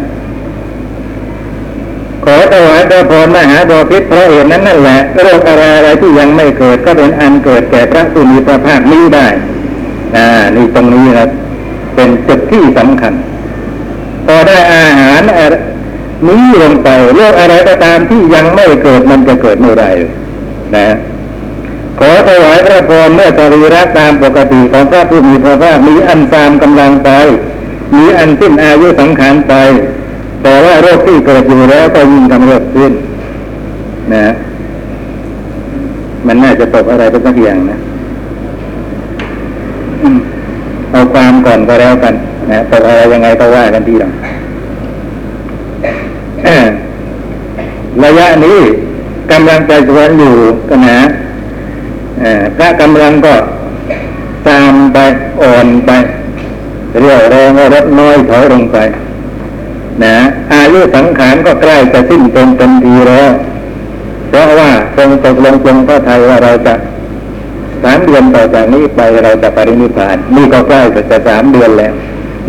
[2.25, 9.27] ขอถวายพระพรมหาบพิษเพราะเหตุนั้นนั่นแหละโรคอะไรอะไรที่ยังไม่เกิดก็เป็นอันเกิดแก่พระสุนีพระภาคนี้ได้
[10.17, 11.29] อ่า นี่ตรงนี้นะ
[11.95, 13.13] เป็นจุดที่สำคัญ
[14.27, 15.21] พอได้อาหาร
[16.29, 19.87] นี้ลงไปโรคอะไรก็ตามที่ยังไม่เกิดมันจะเกิดเมื่อไร
[20.77, 20.89] นะ
[22.01, 27.11] ขอถวายพระพรเมื่อสรีระตามปกติของพระผู้มีพระภาคมีอันตามกำลังไป
[27.97, 29.55] มีอันสิ้นอายุสังขารไป
[30.43, 32.93] แต่ว่าโรคที่เกิดอยู่แล้วก็ยิ่งกำเริบขึ้น
[34.15, 34.27] นะ
[36.27, 37.79] มันน่าจะตกอะไรเป็นสักอย่างนะ
[40.91, 42.15] เอาความก่อนก็แล้วกัน
[42.51, 44.13] นะตกอะไรยังไงก็ว่ากันทีหลัง
[48.05, 48.59] ระยะนี้
[49.31, 50.35] กำลังใจสวนอยู่
[50.69, 51.01] กันนะ
[52.57, 53.35] พระกำลังก็
[54.49, 54.99] ตามไป
[55.43, 55.91] อ่อนไป
[57.01, 58.77] เรียวแรงลดน้อยถอยลงไป
[60.05, 60.17] นะ
[60.53, 63.31] อายุสังขารก็ใกล้จะสิ้นเป็นเต็มทีแล้ว
[64.29, 66.75] เพราะว่าทรงตกลงจงพระไทยว่าเราจะ
[67.83, 70.81] สามเดือนต่อจากนี้ไปเราจะปรินิพพาน นี่ก็ใกล้
[71.11, 71.93] จะสามเดือนแล้ว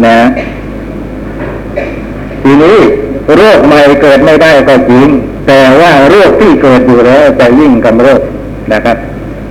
[0.05, 0.17] นะ
[2.43, 2.77] ทีนี้
[3.34, 5.07] โรคใหม่เกิดไม่ได้ก็จริง
[5.47, 8.21] แต่ว่าโรคที่เกิดอยู่แล้วจะยิ่งกำเริบ
[8.73, 8.97] นะครับ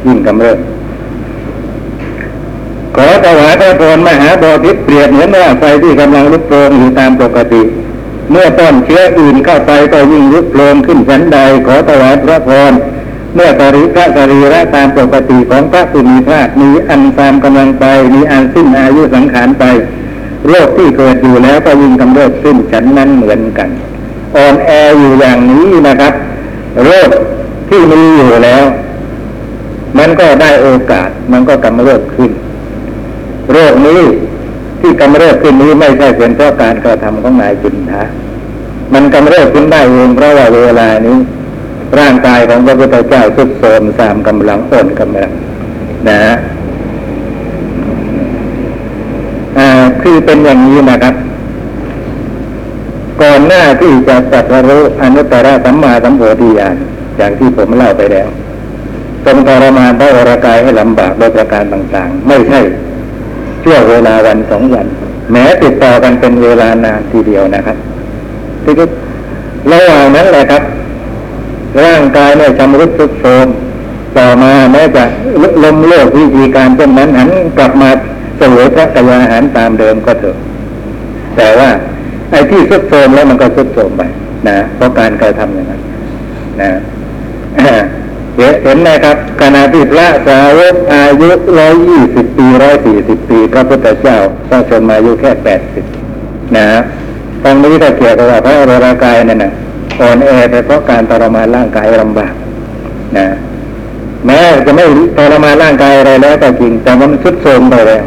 [0.06, 0.58] ยิ่งกำเริบ
[2.96, 7.62] ขอถวายพระพรมหาบอพิตรเปรียบเหมือนว่าไฟที่กำลังลุกโผล่อยู่ตามปกติ
[8.30, 12.72] เมื่อต้นเชื้ออื่นเข้าไปก็ยิ่งลุกโผล่ขึ้นชั้นใด ขอถวายพระพร
[13.34, 19.64] เมื่อตริพระสรีระตามปกติของพระสุนีพระมีอันตามกำลังไปมีอันสิ้นอายุสังขารไป
[20.48, 23.68] โรคที่เกิดอยู่แล้วก็ยิ่งกำเริบขึ้นฉันนั้นเหมือนกัน
[24.36, 26.12] อ่อนแออยู่อย่างนี้นะครับ
[26.86, 27.08] โรค
[27.68, 28.64] ที่มีอยู่แล้ว
[29.98, 32.30] มันก็ได้โอกาส มันก็กำเริบขึ้น
[33.52, 34.00] โรคนี้
[34.80, 38.02] ที่กำเริบขึ้นนี้ไม่ใช่เป็นเพราะการกระทำของนายจุนทะ
[38.94, 41.18] มันกำเริบขึ้นได้เองเพราะว่าเวลานี้
[41.98, 45.32] ร่างกายของพระพุทธเจ้าทุดโทรมตามกำลังอ่อนกำลัง
[46.08, 46.34] นะฮะ
[49.58, 49.68] อ่า
[50.02, 51.14] คือ เป็นอย่างนี้นะครับ
[53.22, 56.76] ก่อนหน้าที่จะตรัสรู้อนุตตรสัมมาสัมโพธิญาณ
[57.16, 58.28] อย่างที่ผมเล่าไปแล้ว
[59.24, 62.60] ทรงทรมานพระวรากายให้ลำบากโดยประการต่าง ๆ ไม่ใช่
[63.62, 64.86] ชั่วเวลาวันสองวัน
[65.32, 67.76] แม้ติดต่อกันเป็นเวลานานทีเดียวนะครับ
[68.64, 68.88] ทีนี้
[69.72, 70.62] ระหว่างนั้นแหละครับ
[71.84, 73.46] ร่างกายเนี่ยชำรุดทรุดโทรม
[74.18, 75.04] ต่อมาแม้จะ
[75.62, 77.90] ล้มเลิกวิธีการเช่นนั้นหันกลับมา
[78.36, 80.36] เสวยพระกายอาหารตามเดิมก็เถอะ
[81.36, 81.70] แต่ว่า
[82.30, 84.02] ไอ้ที่สุดโทมแล้วมันก็สุดโทมไป
[84.48, 85.80] นะเพราะการกระทำอย่างนั้น
[86.60, 86.70] นะ
[88.64, 94.18] เห็นไหมครับขณะที่พระสาวกอายุร้อยยี่สิบปีร้อยสี่สิบปีพระพุทธเจ้า
[94.50, 95.84] ต้องชนมาอายุแค่แปดสิบ
[96.56, 96.66] นะ
[97.44, 99.52] ตรงนี้ก็เกี่ยวกับว่าพระอรหันกายนั่นนะ
[100.00, 102.34] อ่อนแอไปเพราะการทรมานร่างกายลำบาก
[103.18, 103.26] นะ
[104.26, 104.84] แม้จะไม่
[105.16, 108.02] ทรมานร่างกายอะไรแล้วก็จริงแต่มันสุดโทรมไปแล้ว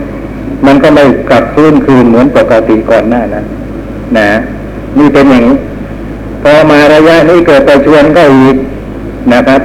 [0.65, 3.45] มันก็ไม่กลับฟื้นคืนเหมือนปกติก่อนหน้านั้น
[4.17, 4.29] นะ
[4.97, 5.57] นี่เป็นอย่างนี้
[6.43, 8.55] พอมาระยะนี้เกิดไปชวนก็อีก
[9.33, 9.61] นะครับ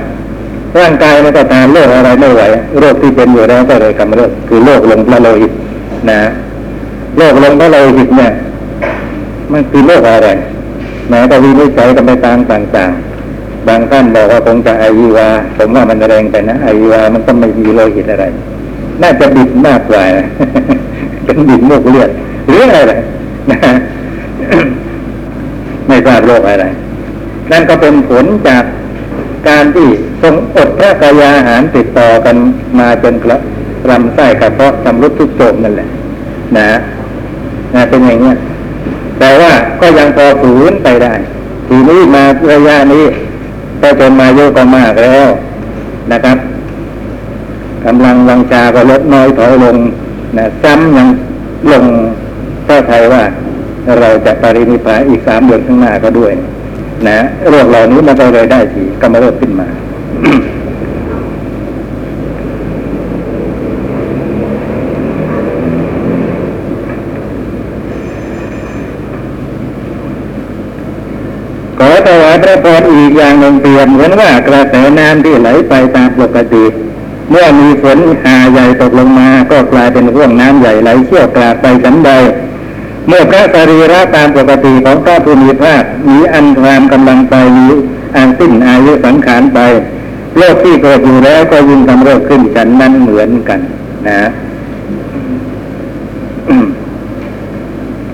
[0.80, 2.42] ร่างกายมันก็ทานโรคอะไรไม่ไหว
[2.78, 5.52] โรคที่เป็นอยู่แล้วก็เลยกำเริบคือโรคลงพระโลหิต
[6.10, 6.20] นะ
[7.18, 8.32] โรคลงพระโลหิตเนี่ย
[9.52, 10.28] มันคือโรคอะไร
[11.08, 12.92] แม้ก็วินิจฉัยกันไปตามต่าง
[13.30, 18.24] ๆ บางท่านบอกว่าคงจะไอวีวา ผมว่ามันแรงไปนะไอวีวามันก็ไม่มีโลหิตอะไร
[19.02, 20.26] น่าจะบิดมากกว่านะ
[21.24, 22.10] เป็นบิดโรคเลือด
[22.46, 22.94] หรืออะไร
[23.50, 23.58] นะ
[25.86, 26.66] ไม่ทราบโรคอะไร
[27.50, 28.64] นั่นก็เป็นผลจาก
[29.48, 29.88] การที่
[30.22, 32.36] ทรงอดพระกายอาหารติดต่อกัน
[32.78, 33.36] มาจนกระ
[33.90, 35.88] ลำไส้กระเพาะทำรุดทุกโจมนั่นแหละ
[36.56, 36.68] นะ
[37.74, 38.32] นะเป็นอย่างนี้
[39.18, 41.14] แต่ว่าก็ยังพอฝืนไปได้
[41.68, 43.04] ทีนี้มาระยะนี้
[43.82, 45.28] ก็จนมาโยก็มากแล้ว
[46.12, 46.36] นะครับ
[47.86, 49.76] กำลังวังชาก็ลดน้อยถอยลง
[50.36, 51.08] นะซ้ำยัง
[51.72, 51.84] ลง
[52.68, 53.22] ก็ไทยว่า
[54.00, 56.32] เราจะปรินิพพานอีกสามเดือนข้างหน้าก็ด้วย
[57.08, 57.18] นะ
[57.50, 59.68] โรคเหล่านี้มันก็เลยได้ทีก็มาเริ่มขึ้นมา
[71.78, 76.64] ขอถวายพระพรอีกอย่างหนึ่งเปรียบเหมือนว่ากระแสน้ำที่ไหลไปตามปกติ
[77.32, 82.10] เมื่อมีฝนหาใหญ่ตกลงมาก็กลายเป็นร่วงน้ำใหญ่ไหลเชี่ยวกราดไปฉันใด
[83.08, 87.66] เมื่อพระสรีระตามปกติของพระภูมิภาคมีอันความกำลังไปมี
[88.16, 89.58] อันสิ้นอายุสังขารไป
[90.36, 93.60] โรคที่เกิดอยู่แล้วก็ยิ่งกำเริบขึ้นฉันนั้นเหมือนกัน
[94.08, 94.20] นะ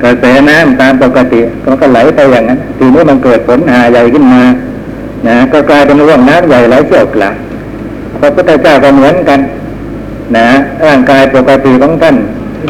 [0.03, 4.43] กระแสน้ำตามปกติก็ก็ไหลไปอย่างนั้นทีนี้มันเกิดฝนหาใหญ่ขึ้นมา
[5.29, 7.37] นะก็กลายเป็นร่วงน้ำใหญ่ไหลเชี่ยวกลาด
[8.21, 9.41] พระพุทธเจ้าก็เหมือนกัน
[10.37, 10.49] นะ
[10.87, 12.17] ร่างกายปกติของท่าน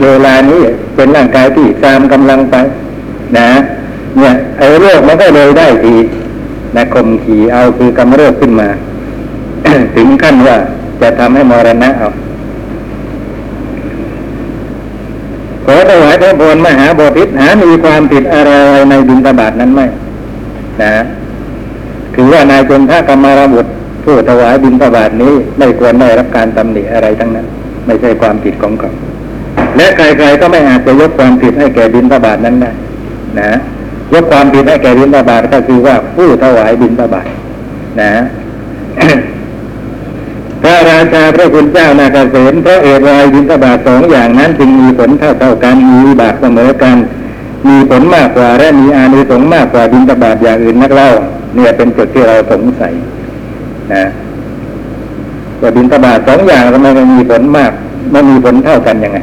[0.02, 0.60] เวลานี้
[0.94, 2.56] เป็นร่างกายที่ตามกำลังไป
[3.38, 3.48] นะ
[4.18, 5.94] เนี่ยไอ้โรคมันก็เลยได้ที
[6.76, 8.68] นะข่มขี่เอาคือกำเริบขึ้นมา
[9.96, 10.56] ถึงขั้นว่า
[11.00, 12.10] จะทำให้มรณะเอา
[15.64, 18.52] ขอถวายพระพรมหาบพิตรหามีความผิดอะไร
[18.90, 19.80] ในบิณฑบาตนั้นไหม
[20.82, 20.92] นะ
[22.14, 23.70] คือว่านายจนท่ากรรมารบุตร
[24.10, 27.46] ผู้ถวายบิณฑบาตนี้ไม่ควรได้รับการตำหนิอะไรทั้งนั้น
[27.86, 28.92] ไม่ใช่ความผิดของเขา
[29.76, 32.72] และใครๆก็ไม่อาจจะยกความผิดให้แก่บิณฑบาตนั้นได้
[33.40, 33.50] นะ
[34.14, 37.26] ยกความผิดให้แก่บิณฑบาตก็คือว่าผู้ถวายบิณฑบาต
[38.00, 38.12] นะ
[40.62, 46.96] พระราชาพระคุณเจ้านาคเกษมพระเอรายบิณฑบาตสองอย่างนั้นจึงมีผลเท่าเท่ากันมีบาทเสมอกัน
[47.68, 51.10] มีผลมากกว่าและมีอานิสงส์มากกว่าบิณฑบาตอย่างอื่นนักเล่า
[51.54, 52.94] เนี่ยเป็นจุดที่เราสงสัย
[53.94, 54.04] นะ
[55.62, 57.72] ว่บินตบาทสองอย่างทำไมมันมีผลมาก
[58.14, 59.18] มันมีผลเท่ากันยังไง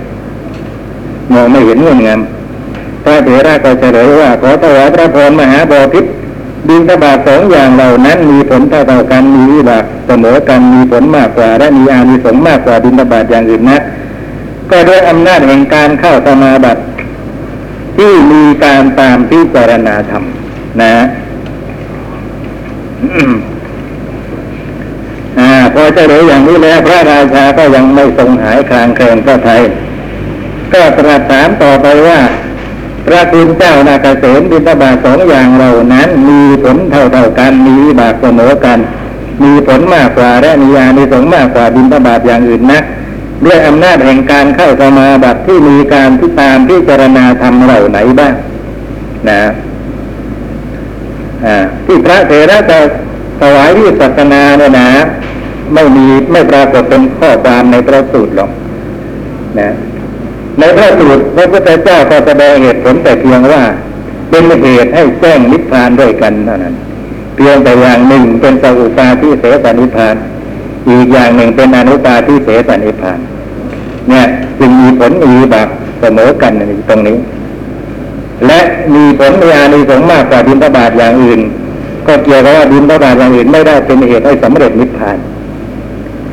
[1.34, 6.10] มองไม่เห็นเงื่อนงำพระเถระก็เฉลยว่าขอถวายพระพรมหาบพิตร
[6.68, 13.82] บินตบาทสองอย่างเหล่านั้นมีผลเท่าเท่ากันมีวิบากเสมอกันมีผลมากกว่า และมีอานิสงส์มากกว่าบินตบาทอย่างอื่นนะ
[14.72, 16.82] ก็ด้วยอำนาจแห่งการเข้าสมาบัติ
[17.98, 20.24] ที่มีการตามพิจารณาธรรม
[20.82, 20.94] นะ
[25.76, 29.62] พอเฉลยอย่างนี้แล้วพระราชาก็ยังไม่ทรงหายคลางแคลงพระไทย
[30.74, 32.20] ก็ตรัสถามต่อไปว่า
[33.06, 38.80] พระคุณเจ้านาเกษมบิณฑบาสองอย่างเหล่านั้นมีผลเท่าเท่ากันมีวิบากเสมอกัน
[39.44, 42.82] มีผลมากกว่าและมีอานิสงมากกว่าบิณฑบาตอย่างอื่นนะ
[43.46, 48.34] ด้วยอำนาจแห่งการเข้าสมาบัติที่มีการที่ตามพิจารณาธรรมเหล่าไหนบ้าง
[49.30, 49.42] นะ
[51.86, 52.80] ที่พระเถระจะ
[53.42, 54.90] ถวายวิสัชนาเนี่ยนะ
[55.74, 58.52] ไม่มีไม่ปรากฏเป็นข้อความในพระสูตรหรอก
[59.60, 59.70] นะ
[60.60, 63.64] ในพระสูตรพระพุทธเจ้าก็แสดงเหตุผลแต่เพียงว่า
[64.30, 66.76] เป็นเหตุให้แจ้งนิพพานด้วยกันเท่านั้น
[67.36, 70.16] เพียงแต่อย่างหนึ่งเป็นสัอุปาทิเสสนิพพาน
[70.90, 73.20] อีกอย่างหนึ่งเป็นอนุปาทิเสสนิพพาน
[74.10, 74.26] เนี่ย
[74.60, 75.68] จึงมีผลมีบาก
[76.02, 77.18] เสมอกันในตรงนี้
[78.48, 78.60] และ
[78.94, 81.42] มีผลมีอานิสงส์มากกว่าบินทบาทอย่างอื่น
[82.08, 85.18] ก็เกี่ยวกับว่าบินทบาทอย่างอื่นไม่ได้เป็นเหตุให้สำเร็จนิพพาน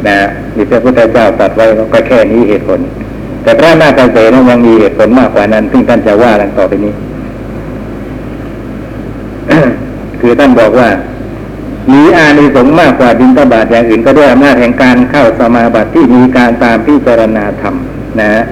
[0.09, 0.19] นะ
[0.57, 2.81] นี่พระพุทธเจ้าตรัสไว้ก็แค่นี้เหตุผล
[3.43, 6.93] แต่พระนาคเษนนั้นยังมีเหตุผลมากกว่านั้น ซึ่งท่านจะว่ากันต่อไปนี้
[10.21, 10.89] คือท่านบอกว่า
[11.93, 17.75] มีอานิสงส์มากกว่าบินทบาทอย่างอื่นก็ด้วยอำนาจแห่งการเข้าสมาบัติที่มีการตามพิจารณาธรรม
[18.21, 18.43] นะ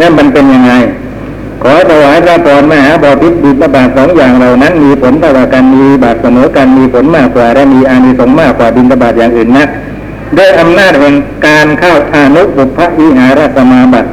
[0.00, 0.72] นั่นมันเป็นยังไง
[1.66, 9.68] ขอถวายพระพรมหาบพิตรบิณฑบาตสองอย่างเหล่านั้นมีผลเท่ากันมีบาทเสมอกันมีผลมากกว่าและมีอานิสงส์มากกว่าบิณฑบาตอย่างอื่นนัก
[10.36, 11.14] ด้วยอำนาจแห่ง
[11.46, 14.08] การเข้าอานุบุพวิหารสมาบัติ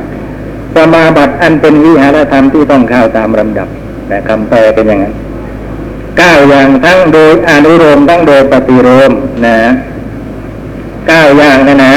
[0.76, 3.68] สมาบัติอันเป็นวิหารธรรมที่ต้องเข้าตามลำดับ
[4.08, 5.14] แต่คำแปลเป็นอย่างนั้น
[6.18, 9.12] เก้าอย่างทั้งโดยอนุโลมทั้งโดยปฏิโลม
[9.45, 9.58] นะ
[11.08, 11.93] เก้าอย่างนะนะ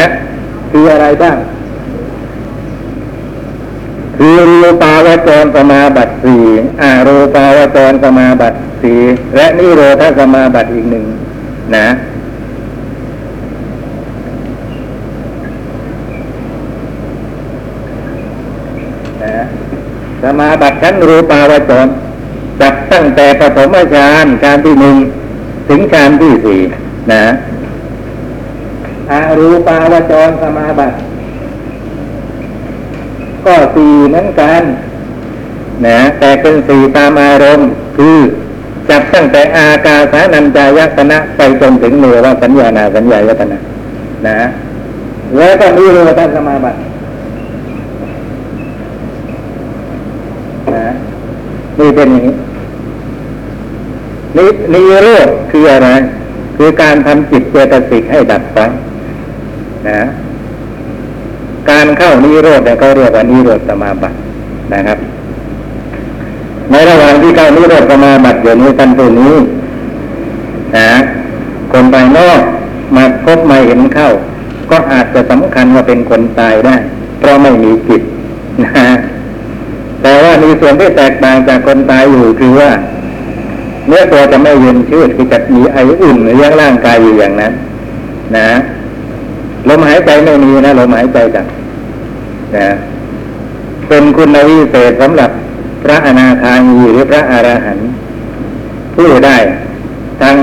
[0.71, 1.37] คืออะไรบ้าง
[4.27, 6.45] คือรูปาวจรสมาบัติสี่
[6.83, 8.99] อารูปาวจรสมาบัติสี่
[9.37, 11.05] และนิโรธสมาบัติอีกหนึ่ง
[11.77, 11.89] นะ
[19.23, 19.43] นะ
[20.23, 21.87] สมาบัติชั้นรูปาวจร
[22.61, 24.97] จับตั้งแต่ปฐมฌานฌานที่หนึ่ง
[25.69, 26.61] ถึงฌานที่สี่
[27.13, 27.25] นะ
[29.11, 30.97] อารูปาวจรสมาบัติ
[33.47, 34.63] ก็สี่เหมือนกัน
[35.87, 38.17] นะแต่เป็นสี่ตามอารมณ์ คือ
[38.89, 43.59] จับตั้งแต่อากาสานัญจายตนะไปจนถึงเนวสัญญานาสัญญายตนะ
[44.27, 44.39] นะ
[45.37, 46.79] แล้วก็นิโรธสมาบัติ
[50.75, 50.87] นะ
[51.79, 52.35] นี่เป็นอย่างนี้
[54.37, 55.89] นินิโรธคืออะไร
[56.57, 58.59] คือการทำจิตเจตสิกให้ดับไป
[59.89, 60.01] นะ
[61.71, 64.17] การเข้านิโรธเนี่ยเขาเรียกว่านิโรธสมาบัติ
[64.75, 64.99] นะครับ
[66.71, 69.35] ในระหว่างที่เข้านิโรธสมาบัติอยู่นี้ท่านผู้นี้
[70.77, 70.91] นะ
[71.73, 72.41] คนภายนอก
[72.97, 74.11] มาพบมาเห็นเข้า
[74.71, 76.77] ก็อาจจะสำคัญว่าเป็นคนตายได้
[77.19, 78.03] เพราะไม่มีจิต
[78.65, 78.89] นะ
[80.03, 82.71] แต่ว่ามีส่วนที่แตกต่างจากคนตายอยู่คือว่า
[83.87, 87.53] เนื้อตัวจะไม่เย็นชืดคือจะมีไออุ่นเลี้ยงร่างกายอยู่อย่างนั้น
[88.37, 88.49] นะ
[89.69, 91.47] ลมหายใจไม่มีนะลมหายใจจัง
[92.57, 92.69] นะ
[93.89, 95.31] เป็นคุณวิเศษสำหรับ
[95.83, 97.89] พระอนาคามีหรือพระอรหันต์
[98.95, 99.37] ผู้ได้
[100.21, 100.37] ทั้ง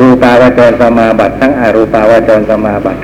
[0.00, 3.00] รูปาวจรสมาบัติทั้งอรูปาวจรสมาบัติ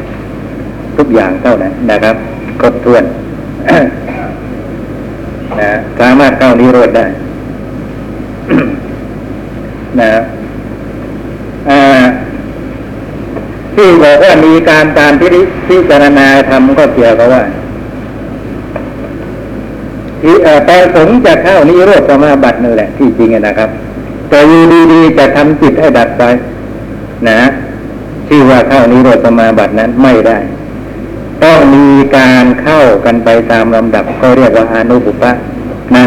[0.96, 2.16] ทุกอย่างเท่านั้นนะครับ
[2.60, 3.04] ครบถ้วน
[5.60, 5.70] นะ
[6.00, 7.06] สามารถเข้านิโรธได้
[10.00, 10.12] นะ
[11.70, 11.80] อ่า
[13.78, 15.26] ที่บอกว่ามีการตามพิ
[15.68, 17.42] พิจารณาทำก็เกี่ยวกับว่า
[20.22, 20.36] ที่
[20.68, 23.70] ประสงค์จะเข้านิโรธสมาบัตินั่นแหละที่จริงนะครับ
[24.28, 24.62] แต่อยู่
[24.92, 26.22] ดีๆจะทำจิตให้ดับไป
[27.28, 27.40] นะ
[28.28, 30.38] ชื่อว่าเข้านิโรธสมาบัตินั้นไม่ได้
[31.44, 35.32] ต้องมีการเข้ากันไปตามลำดับก็เรียกว่าอนุปุปะ
[35.96, 36.06] นะ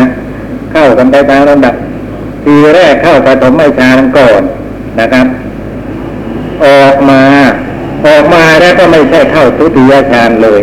[0.72, 1.76] เข้ากันไปตามลำดับ
[2.44, 4.42] ทีแรกเข้าปฐมฌานก่อน
[5.00, 5.28] นะครับ
[6.66, 7.22] ออกมา
[8.62, 10.62] แล้วก็ไม่ใช่เข้าทุติยฌานเลย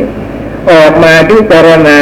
[0.71, 1.99] ออกมาพิจารณา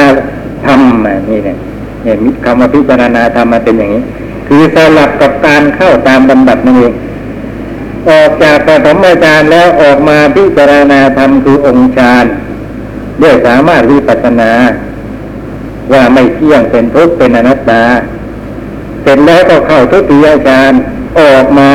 [0.66, 0.80] ธรรม
[1.28, 1.56] นี่เนี่ย
[2.02, 4.02] เนี่ยคำว่าพิจารณาธรรมมาเป็นอย่างนี้
[4.48, 6.94] คือสลับกับการเข้าตามลำดับนั่นเอง
[8.08, 12.24] ออกจากปฐมฌานแล้วออกมาพิจารณาธรรมคือองค์ฌาน
[13.22, 14.52] ด้วยสามารถวิปัสสนา
[15.92, 17.84] ว่าไม่เที่ยงเป็นทุกข์เป็นอนัตตา
[19.02, 20.72] เสร็จแล้วก็เข้าทุติยฌาน
[21.20, 21.72] ออกมา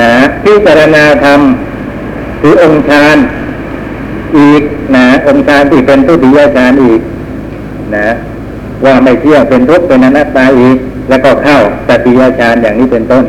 [0.00, 0.12] นะ
[0.44, 1.40] พิจารณาธรรม
[2.40, 3.16] คือองค์ฌาน
[4.38, 4.62] อีก
[4.94, 7.00] นะองค์ฌานที่เป็นทุติยฌานอีก
[7.96, 8.08] นะ
[8.84, 10.76] ว่าไม่เที่ยงเป็นทุกข์เป็นอนัตตาอีก
[11.08, 11.58] แล้วก็เข้า
[11.88, 13.24] ตติยฌานอย่างนี้เป็นต้น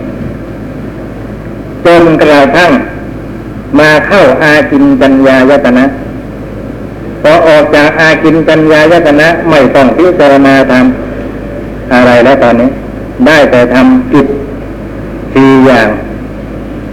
[1.86, 2.72] จนกระทั่ง
[3.80, 5.86] มาเข้าอาจินจัญญายตนะ
[7.24, 12.70] พอออกจากอากินจัญญายตนะไม่ต้องพิจารณาทำอะไรแล้วตอนนี้
[13.26, 14.28] ได้แต่ทำกิจ
[15.34, 15.88] สี่อย่าง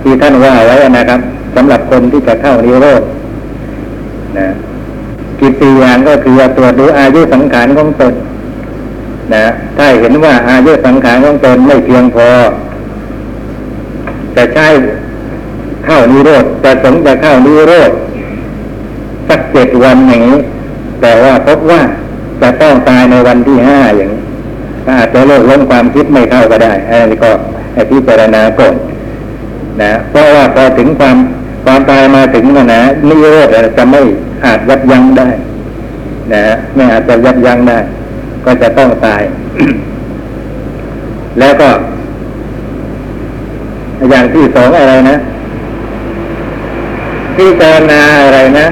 [0.03, 1.21] ที่ท่านว่าไว้นะครับ
[1.57, 3.03] สำหรับคนที่จะเข้านิโรธ
[4.39, 4.49] นะ
[5.41, 8.15] กิจสี่อย่างก็คือตรวจดูอายุสังขารของตน
[9.35, 9.45] นะ
[9.77, 12.29] ถ้าเห็นว่าอายุสังขารของตนไม่เพียงพอ
[14.37, 14.67] จะใช้
[15.87, 17.91] เข้านิโรธจะสงจะเข้านิโรธ
[19.29, 20.39] สักเจ็ดวันอย่างนี้
[21.01, 21.81] แต่ว่าพบว่า
[22.43, 24.23] จะต้องตายในวันที่ห้าอย่างนี้
[24.99, 27.31] อาจจะเลิกล้มความคิดไม่เข้าก็ได้อันนี้ก็
[27.75, 28.75] ให้พิจารณาก่อน
[29.83, 31.17] นะเพราะว่าพอถึงความ
[31.67, 34.01] ความตายมาถึงนะนะนิโรธจะไม่
[34.45, 35.29] อาจยับยั้งได้
[36.33, 36.43] นะ
[36.75, 37.79] ไม่อาจจะยับยั้งได้
[38.45, 39.23] ก็จะต้องตาย
[41.39, 41.69] แล้วก็
[44.11, 45.17] อย่างที่สองอะไรนะ
[47.37, 48.67] พิจารณาอะไรนะ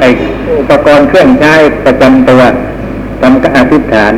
[0.00, 0.04] ไอ
[0.58, 2.42] อุปกรณ์เครื่องใช้ประจำตัว
[3.20, 4.12] ทำกอธิษฐาน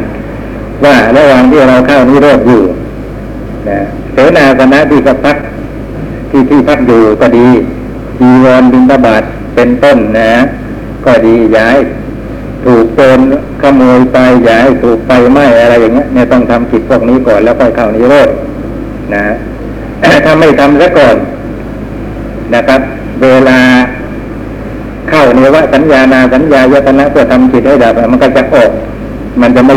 [0.85, 2.63] ว่าระหว่างที่เราเข้านิโรธอยู่
[3.69, 3.79] นะ
[4.13, 5.37] เสนาสนะที่กพัก
[6.31, 7.47] ที่ที่พักอยู่ก็ดี
[8.19, 9.23] จีวรบินตบาท
[9.55, 10.33] เป็นต้นนะ
[11.05, 11.77] ก็ดีย้าย
[12.65, 13.19] ถูกโจร
[13.63, 14.17] ขโมยไป
[14.49, 18.29] ย้ายถูกไฟไหม้อะไรอย่างเงี้ยเนี่ยต้องทำกิจพวกนี้ก่อนแล้วค่อยเข้านิโรธ
[19.15, 19.23] นะ
[20.25, 21.17] ถ้าไม่ทำซะก่อน
[22.55, 22.81] นะครับ
[23.23, 23.59] เวลา
[25.09, 28.71] เข้าเนวสัญญานาสัญญายตนะเพื่อทำจิตให้ดับมันก็จะออก
[29.41, 29.77] มันจะไม่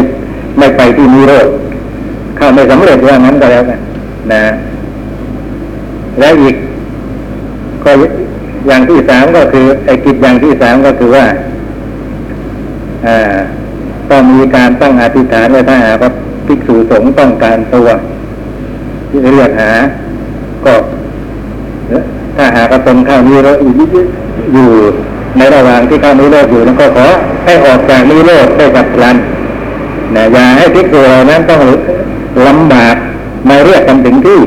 [0.58, 1.48] ไม่ไปที่นิโรธ
[2.38, 3.80] เข้าไม่สำเร็จว่างั้นก็แล้วกัน
[4.34, 4.44] นะ
[6.20, 6.56] แล้วอีก
[7.84, 7.92] ก็
[8.68, 11.26] อย่างที่สามก็คือไอ้กิจอย่างที่สามก็คือว่า
[14.12, 16.12] ต้องมีการตั้งอธิษฐานไว้ถ้าหากว่า
[16.48, 17.88] ภิกษุสงฆ์ต้องการตัว
[19.10, 19.72] ที่เรียกหา
[20.66, 20.74] ก็
[22.38, 23.58] ถ้าหากว่าตนข้านิโรธ
[24.54, 24.70] อยู่
[25.38, 27.08] ในระหว่างที่ข้านิโรธอยู่นั้นก็ขอ
[27.46, 29.18] ให้ออกจากนิโรธได้กับพลัน
[30.16, 31.62] นะอย่าให้ภิกษุเหล่านั้นต้อง
[32.48, 32.96] ลำบาก
[33.50, 34.40] มาเรียกกันถึงที่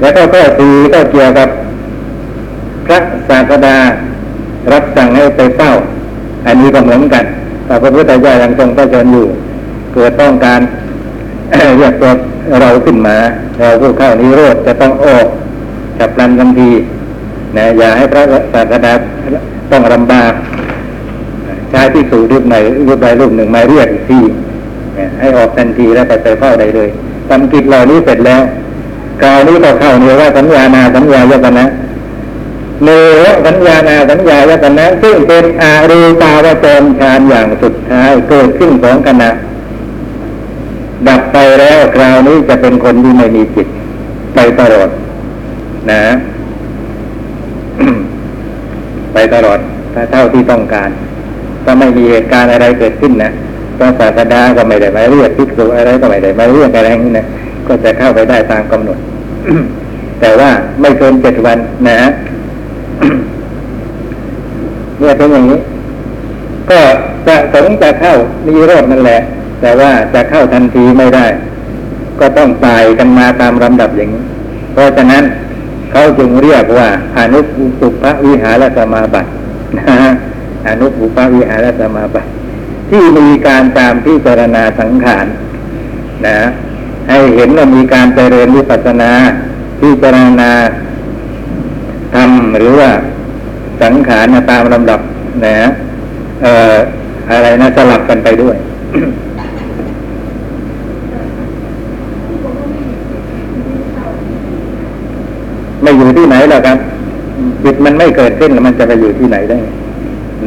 [0.00, 1.48] แล้วก็ข้อสี่ก็เกี่ยวกับ
[2.86, 2.98] พระ
[3.28, 3.76] ศาสดา
[4.72, 5.72] รับสั่งให้ไปเฝ้า
[6.46, 7.24] อันนี้ก็เหมือนกัน
[7.66, 9.26] แต่พระพุทธเจ้ายังทรงพระชนอยู่
[9.94, 10.60] เกิดต้องการ
[11.78, 12.10] เรียกตัว
[12.60, 13.16] เราขึ้นมา
[13.58, 15.26] เราผู้เข้านิโรธจะต้องออก
[15.98, 16.70] จับรันทันที
[17.56, 18.22] นะอย่าให้พระ
[18.54, 18.92] ศาสดา
[19.70, 20.32] ต้องลำบาก
[21.70, 24.20] ใช้ที่สูรูปไหนรูปใดรูปหนึ่งมาเรียกอีกที
[25.20, 26.88] ให้ออกทันทีแล้วไปไปเฝ้าได้เลย
[27.28, 28.40] ทำกิจเหล่านี้เสร็จแล้ว
[29.22, 31.64] คราวนี้ก็เข้าเนื้อว่าสัญญานาสัญญายตนะ
[32.84, 39.30] เนื้อสัญญานาสัญญายตนะซึ่งเป็นอารูปาวจรฌานอย่างสุดท้ายเกิดขึ้นสองขณะ
[41.08, 43.66] ดับไปแล้วคราวนี้จะเป็นคนที่ไม่มีจิต
[44.34, 44.88] ไปตลอด
[45.90, 46.02] นะ
[49.14, 49.58] ไปตลอด
[49.94, 50.90] ถ้าเท่าที่ต้องการ
[51.64, 53.30] ถ้าไม่มีเหตุการณ์อะไรเกิดขึ้นนะ
[53.78, 57.26] พระศาสดาก็ไม่ได้มาเรียกภิกษุอะไรก็ไม่ได้มาเรียกอะไรนี่นะ
[57.66, 58.98] ก็จะเข้าไปได้ตามกำหนด
[60.20, 62.08] แต่ว่าไม่เกินเจ็ดวันนะฮะ
[64.98, 65.58] เนี่ยเป็นอย่างนี้
[66.70, 66.80] ก็
[67.26, 68.14] จะสงจะเข้า
[68.46, 69.20] นิโรธนั่นแหละ
[69.60, 71.26] แต่ว่าจะเข้าทันทีไม่ได้
[72.20, 74.22] ก็ต้องตายกันมาตามลำดับอย่างนี้
[74.72, 75.24] เพราะฉะนั้น
[75.90, 76.88] เขาจึงเรียกว่า
[77.18, 77.40] อนุ
[77.80, 79.28] ปุปะวิหารสมาบัติ
[79.78, 79.84] นะ
[80.68, 82.28] อนุปุปะวิหารสมาบัติ
[82.90, 85.26] ที่มีการตามพิจารณาสังขาร
[86.26, 86.38] นะ
[87.08, 89.10] ให้เห็นว่ามีการเจริญวิปัสสนา
[89.80, 90.50] พิจารณา
[92.14, 92.90] ทำหรือว่า
[93.82, 95.00] สังขารตามลำดับ
[95.46, 95.56] นะ
[96.42, 96.74] เอ่อ
[97.30, 98.56] อะไรนะสลับกันไปด้วย
[105.82, 106.78] ไม่อยู่ที่ไหนหรอกครับ
[107.64, 109.58] จิตมันไม่เกิดขึ้นแล้วมันจะไปอยู่ที่ไหนได้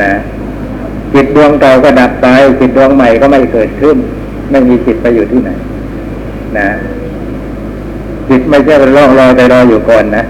[0.02, 0.14] นะ
[1.14, 2.28] จิตดวงเก่าก็ดับไป
[2.60, 3.98] จิตดวงใหม่ก็ไม่เกิดขึ้น
[4.52, 5.50] ไม่มีจิตไปอยู่ที่ไหน
[6.58, 6.68] นะ
[8.30, 10.24] จิตไม่ใช่เป็นร่องรอยไปรออยู่ก่อนนะ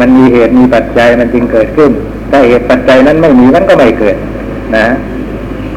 [0.00, 1.90] มันมีเหตุมีปัจจัยมันจึงเกิดขึ้น
[2.30, 4.16] ถ้าเหตุปัจจัยนั้นไม่มีมันก็ไม่เกิด
[4.76, 4.86] นะ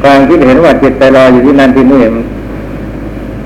[0.02, 2.02] ความคิดเห็นว่าจิตไปรออยู่ที่นั่นที่นี่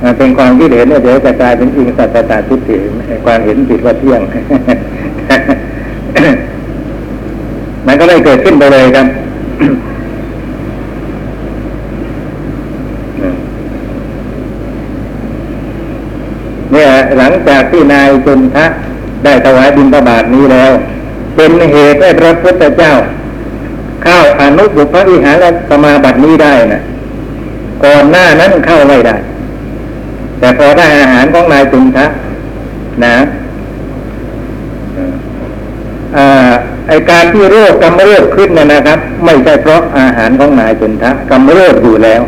[0.02, 2.76] อ่าเป็นความคิดเห็นเนี่ยเดี๋ยวจะกลายเป็นอิงสัจตาทิฏฐิ
[3.24, 4.20] ความเห็นผิดว่าเที่ยง
[7.86, 9.06] มันก็เลยเกิดขึ้นไปเลยครับ
[16.72, 16.88] เนี่ย
[17.18, 18.66] หลังจาก ที่นายจุนทะ
[19.24, 20.72] ได้ถวายบิณฑบาตนี้แล้ว
[21.36, 22.94] เป็นเหตุให้พระพุทธเจ้า
[24.04, 26.80] เข้าอนุบุพวิหารสมาบัตินี้ได้นะ
[27.84, 29.16] ก่อนหน้านั้นเข้าไม่ได้
[30.38, 32.06] แต่พอได้อาหารของนายจุนทะ
[33.04, 33.16] นะ
[36.16, 36.50] อ่า
[36.88, 42.22] ไอการที่โรคกำเริบขึ้นนะนะครับ ไม่ใช่เพราะอาหารของนายจุนทะกำเริบอยู่แล้ว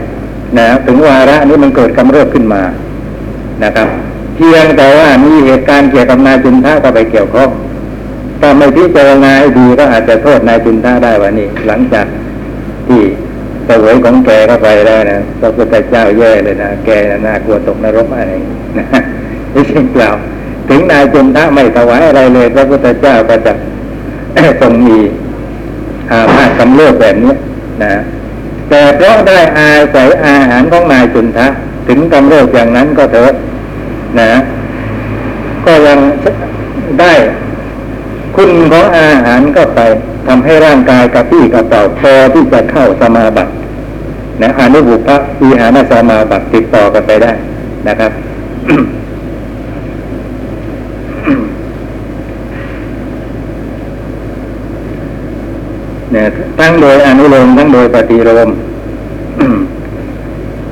[0.58, 2.62] นะถึงวาระนี้มันเกิดกำเริบขึ้นมา
[3.64, 3.88] นะครับ
[4.42, 7.50] พียงแต่ว่ามีเหตุการณ์เกี่ยวกับนายจุนทะก็ไปเกี่ยวข้อง
[8.40, 12.06] ถ้าไม่พิจารณาให้ดีก็อาจจะโทษนายจุนทะได้วันนี้ หลังจาก
[12.88, 13.00] ที่
[13.66, 16.90] เวยของแกเข้าไปแล้วนะพระพุทธเจ้าแย่เลยนะแก
[17.26, 18.32] น่ากลัวตกนรกอะไร
[18.78, 18.86] นะ
[19.54, 20.10] นี่จริงเปล่า
[20.68, 23.52] ถึงนายจุนทะไม่ถวายอะไรเลย พระพุทธเจ้าก็จะ
[24.60, 24.98] ทรงมี
[26.10, 27.34] อาภาษกำเริบแบบนี้
[27.82, 27.92] นะ
[28.68, 31.46] แต่เพราะได้อาศัยอาหารของนายจุนทะ
[31.88, 33.32] ถึงกำเริบอย่างนั้นก็เถอะ
[34.20, 34.30] นะ
[35.66, 35.98] ก็ยัง
[37.00, 37.12] ได้
[38.36, 39.80] คุณของอาหารก็ไป
[40.26, 43.52] ทำให้ร่างกายกระปี้กระเป๋าพอที่จะเข้าสมาบัติ
[44.42, 47.32] นะอนุบุพะวิหารสมาบัติติดต่อกันไปได้
[47.88, 48.12] นะครับ
[56.12, 56.26] เนี่ย
[56.58, 58.50] ทั้งโดยอนุโลมทั้งโดยปฏิโลม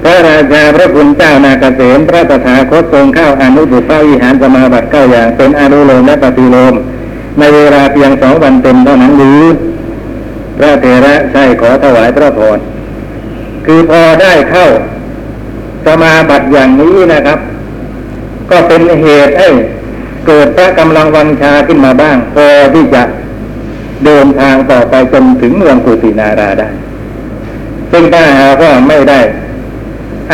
[0.03, 6.75] พระราชาพระคุณเจ้านาเกษมพระตถาคตทรงเข้าอนุบุพวิหารสมาบัติเก้าอย่างเป็นอนุโลมและปฏิโลม
[7.39, 9.43] ในเวลาเพียงสองวันเต็มเท่านั้นหรือ
[10.59, 12.59] พระเถระใช่ขอถวายพระพร
[13.67, 14.67] คือพอได้เข้า
[15.87, 17.39] สมาบัติอย่างนี้นะครับ
[18.51, 19.49] ก็เป็นเหตุให้
[20.27, 23.03] เกิดพระกำลังวังชาขึ้นมาบ้าง พอที่จะ
[24.05, 26.69] เดินทางต่อไปจนถึงเมืองกุสินาราได้
[27.93, 29.21] ซึ่งถ้าหากว่าไม่ได้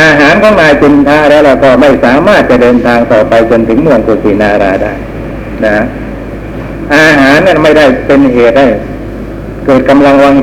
[0.01, 4.93] อาหารของนายจุนทาแล้วเราก็ไม่สามารถจะเดินทางต่อไปจนถึงเมืองกุสินาราได้
[5.65, 5.77] นะ
[6.97, 8.67] อาหารนั้นไม่ได้เป็นเหตุให้
[9.67, 10.35] เกิดกำลังวัง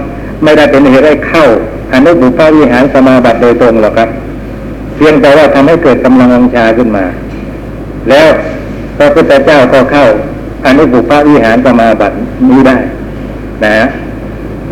[0.44, 1.46] ไม่ได้เป็นเหตุให้เข้า
[1.94, 4.10] อนุบุพวิหารสมาบัติโดยตรงหรอกครับ
[4.96, 7.06] เพียงแต่ว่าทำให้เกิดกำลังวังชาขึ้นมา
[8.10, 8.28] แล้ว
[8.98, 10.06] พระพุทธเจ้าก็เข้า
[10.66, 12.16] อนุบุพวิหารสมาบัติ
[12.50, 12.78] นี้ได้
[13.66, 13.76] นะ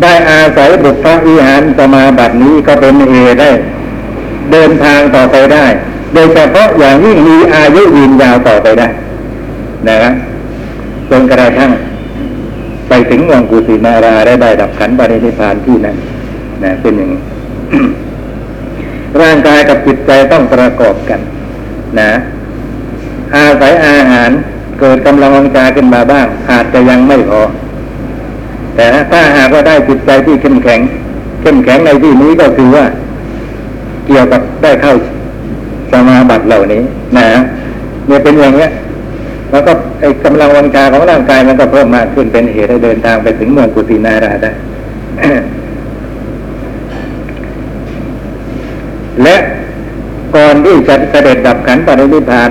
[0.02, 3.52] ได้อาศัยบุพวิหารสมาบัตินี้ก็เป็นเหตุได้
[4.52, 5.66] เดินทางต่อไปได้
[6.14, 8.88] โดยเฉพาะอย่างยิ่งมีอายุยืนยาวต่อไปได้
[9.88, 10.14] นะ
[11.10, 11.72] จนกระทั่ง
[12.90, 15.98] ไปถึงเมืองกุสินาราได้ได้ดับขันปรินิพพานที่นั้น
[16.64, 17.22] นะเป็นอย่างนี้
[19.22, 21.20] ร่างกายกับจิตใจต้องประกอบกัน
[22.00, 22.12] นะ
[23.36, 24.30] อาศัยอาหาร
[24.80, 27.42] เกิดกำลังวังชาขึ้นมาบ้าง อาจจะยังไม่พอ
[28.76, 30.80] แต่ถ้าหากว่าได้จิตใจที่เข้มแข็ง
[31.42, 32.86] เข้มแข็งในที่นี้ก็คือว่า
[34.08, 34.94] เกี่ยวกับได้เข้า
[35.92, 36.82] สมาบัติเหล่านี้
[37.18, 37.28] นะ
[38.08, 38.72] เนี่ยเป็นอย่างเงี้ย
[39.52, 39.72] แล้วก็
[40.02, 44.52] ไอ้กำลังวังชาของร่างกายมันก็เพิ่มมากขึ้นเป็นเหตุให้เดินทางไปถึงเมืองกุสินาราได้
[49.24, 49.36] และ
[50.36, 52.50] ก่อนที่จะเสด็จดับขันปรินิพาน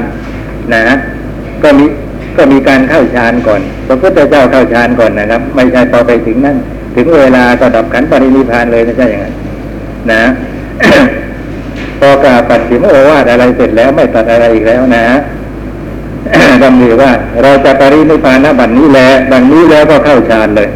[0.75, 0.85] นะ
[1.63, 1.85] ก็มี
[2.37, 6.57] ก็มีการเข้าฌานก่อน พระพุทธเจ้าเข้าฌานก่อนนะครับ ไม่ใช่พอไปถึงนั่น
[6.95, 9.35] ถึงเวลาก็ดับขันปรินิพพานเลยไม่ใช่อย่างนั้น
[10.13, 10.23] นะ
[12.01, 15.07] พอกาบปัดสิมโอวาทอะไรเสร็จแล้วไม่ตัดอะไรอีกแล้วนะ
[16.63, 18.99] ดำริว่าเราจะปรินิพพานบัดนี้แล
[19.33, 20.69] ดังนี้แล้วก็เข้าฌานเลย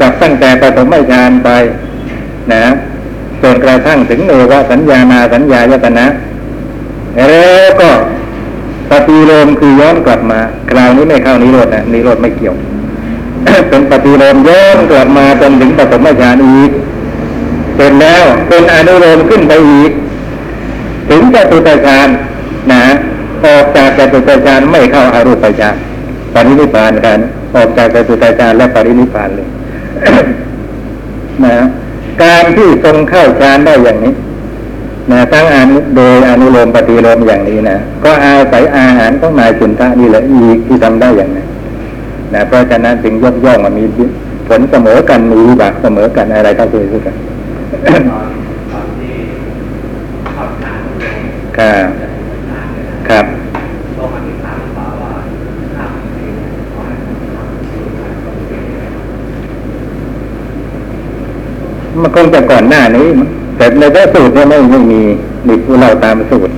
[0.00, 1.50] จากตั้งแต่ปฐมฌานไป
[2.52, 2.64] นะ
[3.42, 6.06] จนกระทั่งถึงเนวสัญญานาสัญญายตนะ
[7.16, 7.90] แล้วก็
[8.90, 12.54] ปฏิโลมคือย้อนกลับมา คราวนี้ไม่เข้านิโรธนะนิโรธไม่เกี่ยว
[13.68, 16.70] เป็นปฏิโลมย้อนกลับมาจนถึงปฐมฌานอีก
[17.76, 19.90] เสร็จแล้วเป็นอนุโลมขึ้นไปอีก
[21.20, 22.08] งจตุตฌาน
[22.72, 22.82] นะ
[23.46, 25.74] ออกจากจตุตฌานไม่เข้าอารูปฌาน
[26.34, 27.18] ปรินิพานกัน
[27.54, 29.48] ออกจากจตุตฌานและปรินิพานเลย
[31.44, 31.56] นะ
[32.22, 34.14] การที่ทรงเข้าฌานได้อย่างนี้
[35.12, 41.46] นะทั้งอานุโดยอนุโลมปฏิโลมอย่างนี้นะก็อาศัยอาหารของนายจุนทะนี่แหละอีกที่ทำได้อย่างนั้น
[42.34, 43.84] นะเพราะฉะนั้นถึงยกย่องมามี
[44.48, 47.14] ผลเสมอกันมีวิบากเสมอกันอะไรก็คือกัน
[51.58, 51.88] ครับ
[53.08, 53.24] ครับ
[62.02, 63.06] มันคงจะก่อนหน้านี้
[63.56, 65.00] แต่ในพระสูตรเนี่ยไม่ไม่มี
[65.46, 66.52] นี่ผู้เราตามสูตร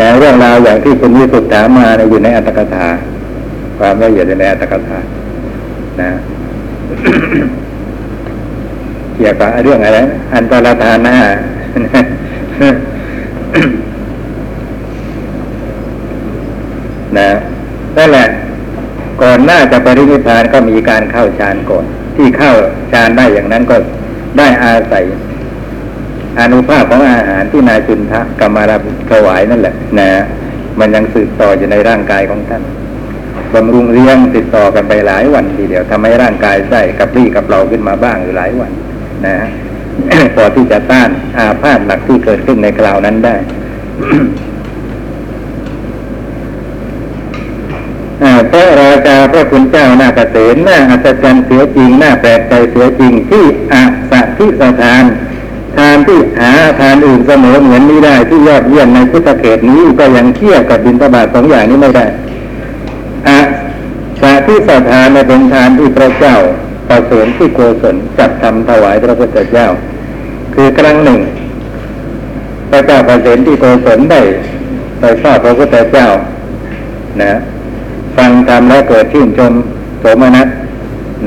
[0.00, 2.86] นะเรื่องราวอย่างที่คุณวิสุทธ์ถามมาเนี่ยอยู่ในอัตถกถา
[3.78, 4.98] ความละเอียดอยู่ในอัตถกถา
[6.00, 6.10] นะ
[9.16, 9.98] เกี่ยวกับเรื่องอะไร
[10.34, 11.16] อันตรธานา
[17.18, 17.30] นะ
[17.96, 18.28] นั่นแหละ
[19.22, 21.84] ก่อนหน้าจะปรินิพานก็มีการเข้าฌานก่อน
[22.16, 22.52] ที่เข้า
[22.92, 23.76] ฌานได้อย่างนั้นก็
[24.38, 25.04] ได้อาศัย
[26.40, 30.08] อนุภาพของอาหารที่นายจุนทะกรรมารับถวายนั่นแหละนะ
[30.80, 32.62] มันยังสืบต่ออยู่ในร่างกายของท่าน
[33.54, 38.72] บำรุงเลี้ยงติดต่อกันไปหลายวันทีเดียวทำให้ร่างกายไส้กับรี่กับเราขึ้นมาบ้างอยู่หลายวัน
[39.26, 39.36] นะ
[40.34, 43.36] พอที่จะต้านอาพาธหนักที่เกิดขึ้นในคราวนั้นได้
[48.23, 55.02] อ่า พระราชาพระคุณเจ้าหน้าเกษมหน้าอัศจรรย์เสียจริงหน้าแปลกใจเสียจริงที่อาสัที่สถาน
[55.76, 62.06] ทานที่หาทานอื่นเสมอเหมือนนี้ได้ที่ยอดเยี่ยมในพุทธเขตนี้ก็ยังเทียบกับบินทบาทสองอย่างนี้ไม่ได้
[63.28, 63.38] อา
[64.20, 66.36] สาที่สถานเป็นทานที่พระเจ้า
[66.88, 69.68] ประเสริฐที่โกศลจัดทำถวายพระพุทธเจ้า
[70.54, 71.20] คือครั้งหนึ่ง
[72.70, 74.20] พระเจ้าประเสริฐที่โกศลได้
[75.00, 76.08] ไปทราบพระพุทธเจ้า
[77.22, 77.32] นะ
[78.16, 79.52] ฟังธรรมแล้วเกิดชื่นชม
[80.00, 80.48] โสมนัส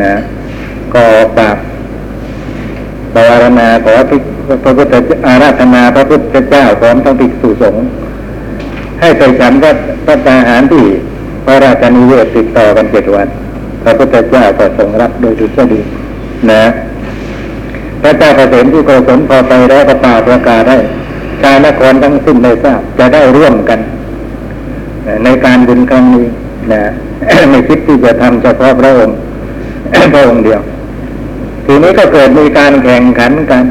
[0.01, 0.13] นะ
[0.93, 1.03] ก็
[1.37, 1.57] กราบ
[3.13, 3.93] ปวารณาขอ
[4.63, 7.83] พระพุทธเจ้าอาราธนาพระพุทธเจ้าพร้อมทั้งภิกษุสงฆ์
[9.01, 9.71] ให้ไปฉันพระ
[10.05, 10.83] พระทหารที่
[11.45, 13.27] พระราชนิเวศติดต่อกันเจ็ดวัน
[13.83, 15.81] พระพุทธเจ้าก็ทรงรับโดยดุษฎี
[16.51, 16.63] นะ
[18.01, 20.77] พระเจ้าเกษมที่โกศลพอไปแล้วก็ป่าประกาศได้
[21.41, 23.79] ชาวนครทั้งสิ้นได้ทราบจะได้ร่วมกัน
[25.23, 26.25] ในการบุญครั้งนี้
[26.73, 26.83] นะ
[27.49, 29.15] ไม่คิดที่จะทำเฉพาะพระองค์
[30.13, 30.61] พระองค์เดียว
[31.65, 33.63] ทีนี้ก็เกิดมีการแข่งขันกัน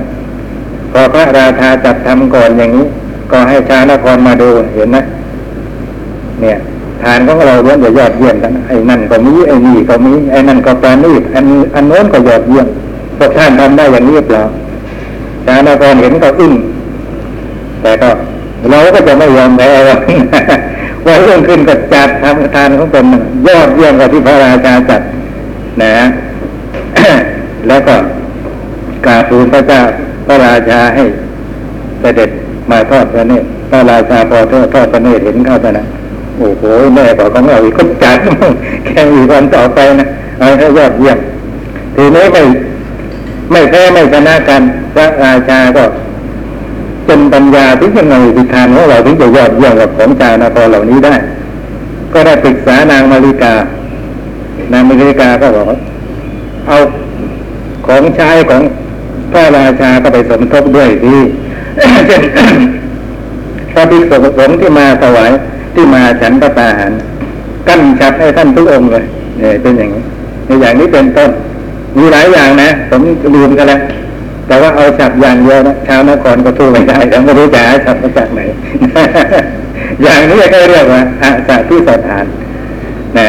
[0.92, 2.86] พอพระราชาจัดทำก่อนอย่างนี้
[3.30, 4.98] ก็ให้ชาวนครมาดูเห็นไหม
[6.40, 6.56] เนี่ย
[7.02, 11.44] ทานของเราล้วนจะยอดเยี่ยมกันไอ้นั่นก็มีไอ้นี่ก็มีไอ้นั่นก็ปราณีตอัน
[11.74, 12.66] อันโน้นก็ยอดเยี่ยม
[13.18, 14.42] พวกท่านทำได้อย่างนี้เปล่า
[15.46, 16.52] ชาวนครเห็นก็อึ้ง
[17.82, 18.08] แต่ก็
[18.70, 19.96] เราก็จะไม่ยอมแพ้ว่า
[21.06, 23.04] ว่าเรื่องขึ้นก็จัดทำทานของตน
[23.48, 25.00] ยอดเยี่ยมกว่าที่พระราชาจัด
[25.82, 25.94] นะ
[27.68, 27.94] แล้วก็
[29.06, 29.80] กราบทูลพระเจ้า
[30.26, 31.04] พระราชาให้
[32.00, 32.30] เสด็จ
[32.70, 35.84] มาทอดพระเนตรพระราชาพอทอดทอดพระเนตรเห็นเข้าไปนะ
[36.38, 36.62] โอ้โห
[36.94, 38.18] แม่บอกของเราอีกก็จัด
[38.86, 40.06] แข่งอีกวันต่อไปนะ
[40.38, 41.18] เอาให้ยอดเยี่ยม
[41.96, 42.42] ทีนี้ไม่
[43.52, 44.62] ไม่แพ้ไม่ชนะกัน
[44.94, 45.84] พระราชาก็
[47.08, 51.14] จนปัญญาที่ยังไงทิทานของเราถึงจะยอดเยี่ยมกับของจานครเหล่านี้ได้
[52.12, 53.54] ก็ได้ปรึกษานางมาริกา
[54.72, 55.66] นางมาริกาก็บอก
[56.66, 56.76] เอา
[57.86, 58.62] ของใช้ของ
[59.32, 61.20] พระราชาก็ไปสมทบด้วยที่
[62.06, 62.56] เช่น
[63.72, 65.32] พระภิกษุสงฆ์ที่มาถวาย
[65.74, 66.92] ที่มาฉันพระตาหาร
[67.68, 69.04] กั้นชัดให้ท่านทุกองค์เลย
[69.38, 70.02] เนี่ยเป็นอย่างนี้
[70.46, 71.30] ในอย่างนี้เป็นต้น
[71.98, 73.02] มีหลายอย่างนะ ผม
[73.34, 73.80] ลืมกันแล้ว
[74.46, 78.40] แต่ว่าเอาฉับอย่างเดียวนะชาวนครก็สู้ไม่ได้แต่ไม่รู้จะหาฉับมาจากไหน
[80.02, 82.24] อย่างนี้ก็เรียกว่าอาสาที่สถาน
[83.18, 83.20] น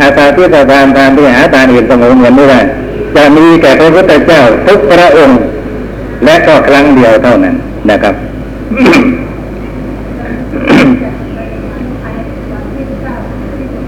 [0.00, 2.60] อาสาที่สถานทานที่หาทานอื่นเสมอเหมือนไม่ได้
[3.16, 5.40] จะมีแก่พระพุทธเจ้าทุกพระองค์
[6.24, 7.54] และก็ครั้งเดียวเท่านั้น
[7.90, 8.14] นะครับ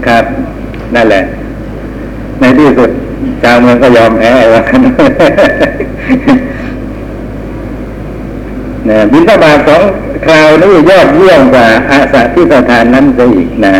[0.05, 0.23] ครับ
[0.95, 1.23] นั่นแหละ
[2.39, 2.89] ในที่สุด
[3.43, 4.79] ชาวเมืองก็ยอมแพ้ว่ากัน
[9.11, 9.81] บินทบาทสอง
[10.25, 13.73] คราวนี้ยอดเยี่ยมกว่าอาสาที่สถานนั้นซะอีกนะ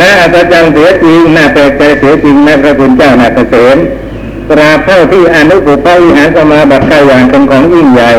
[0.00, 3.76] น่าอัศจรรย์เสียจริงน่าแปลกใจเสียจริงนะพระคุณเจ้านาเกษม
[4.50, 8.10] ตราเท่าที่อนุปุพวิหารสมาบัติก้าอย่างเป็นของยิ่งใหญ่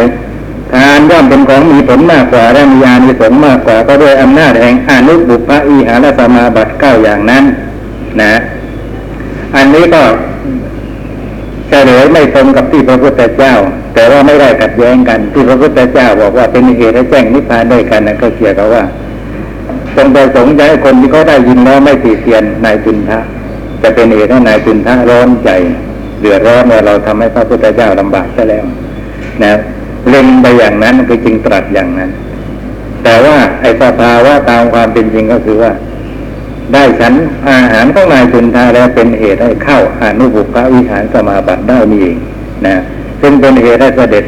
[0.74, 7.44] ทานย่อมเป็นของมีผลมากกว่าและมียานิสงส์มากกว่าก็ด้วยอำนาจแห่งอนุบุพวิหารสมาบัติเก้าอย่างนั้น
[8.22, 8.34] นะ
[9.56, 10.02] อันนี้ก็
[11.70, 13.54] เฉลยไม่ตรงกับที่พระพุทธเจ้า
[13.94, 18.84] แต่ว่าไม่ได้ขัดแย้งกัน ที่พระพุทธเจ้าบอกว่าเป็นเหตุให้แจ้งนิพพานด้วยกันนั่นก็เกี่ยวกับว่า
[19.96, 23.20] ทรงประสงค์จะให้คนที่เขาได้ยินแล้วไม่ตีเตียนนายจุนทะ
[23.82, 25.50] จะเป็นเหตุให้นายจุนทะร้อนใจ
[26.22, 28.66] เดือดร้อนเมื่อเราทำให้พระพุทธเจ้าลำบากซะแล้ว
[29.44, 29.54] นะ
[30.10, 32.10] เล็งไปอย่างนั้นคือจึงตรัสอย่างนั้น
[33.04, 35.72] แต่ว่าไอ้สภาวะตามความเป็นจริงก็คือว่า
[36.74, 37.14] ได้ฉัน
[37.50, 42.18] อาหารของนายจุนทาแล้วเป็นเหตุให้เข้าอนุบุพวิหารสมาบัติได้นี่เอง
[42.66, 42.76] นะ
[43.22, 44.26] ซึ่งเป็นเหตุให้เสด็จ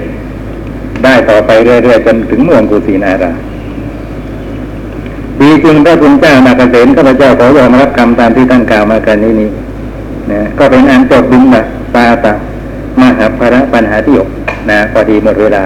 [1.04, 3.32] ได้ต่อไปเรื่อยๆจนถึงเมืองกุสินารา
[5.42, 9.50] ดีจริงพระคุณเจ้านาเกษมข้าพเจ้าขอยอมรับคำตามที่ตั้งกล่าวมากันนี้นี้
[10.32, 11.66] นะก็เป็นอันจบบินแบบ
[11.96, 12.34] ตาตา
[13.02, 14.30] มหาภาระปัญหาที่หก
[14.70, 15.64] นะพอดีหมดเวลา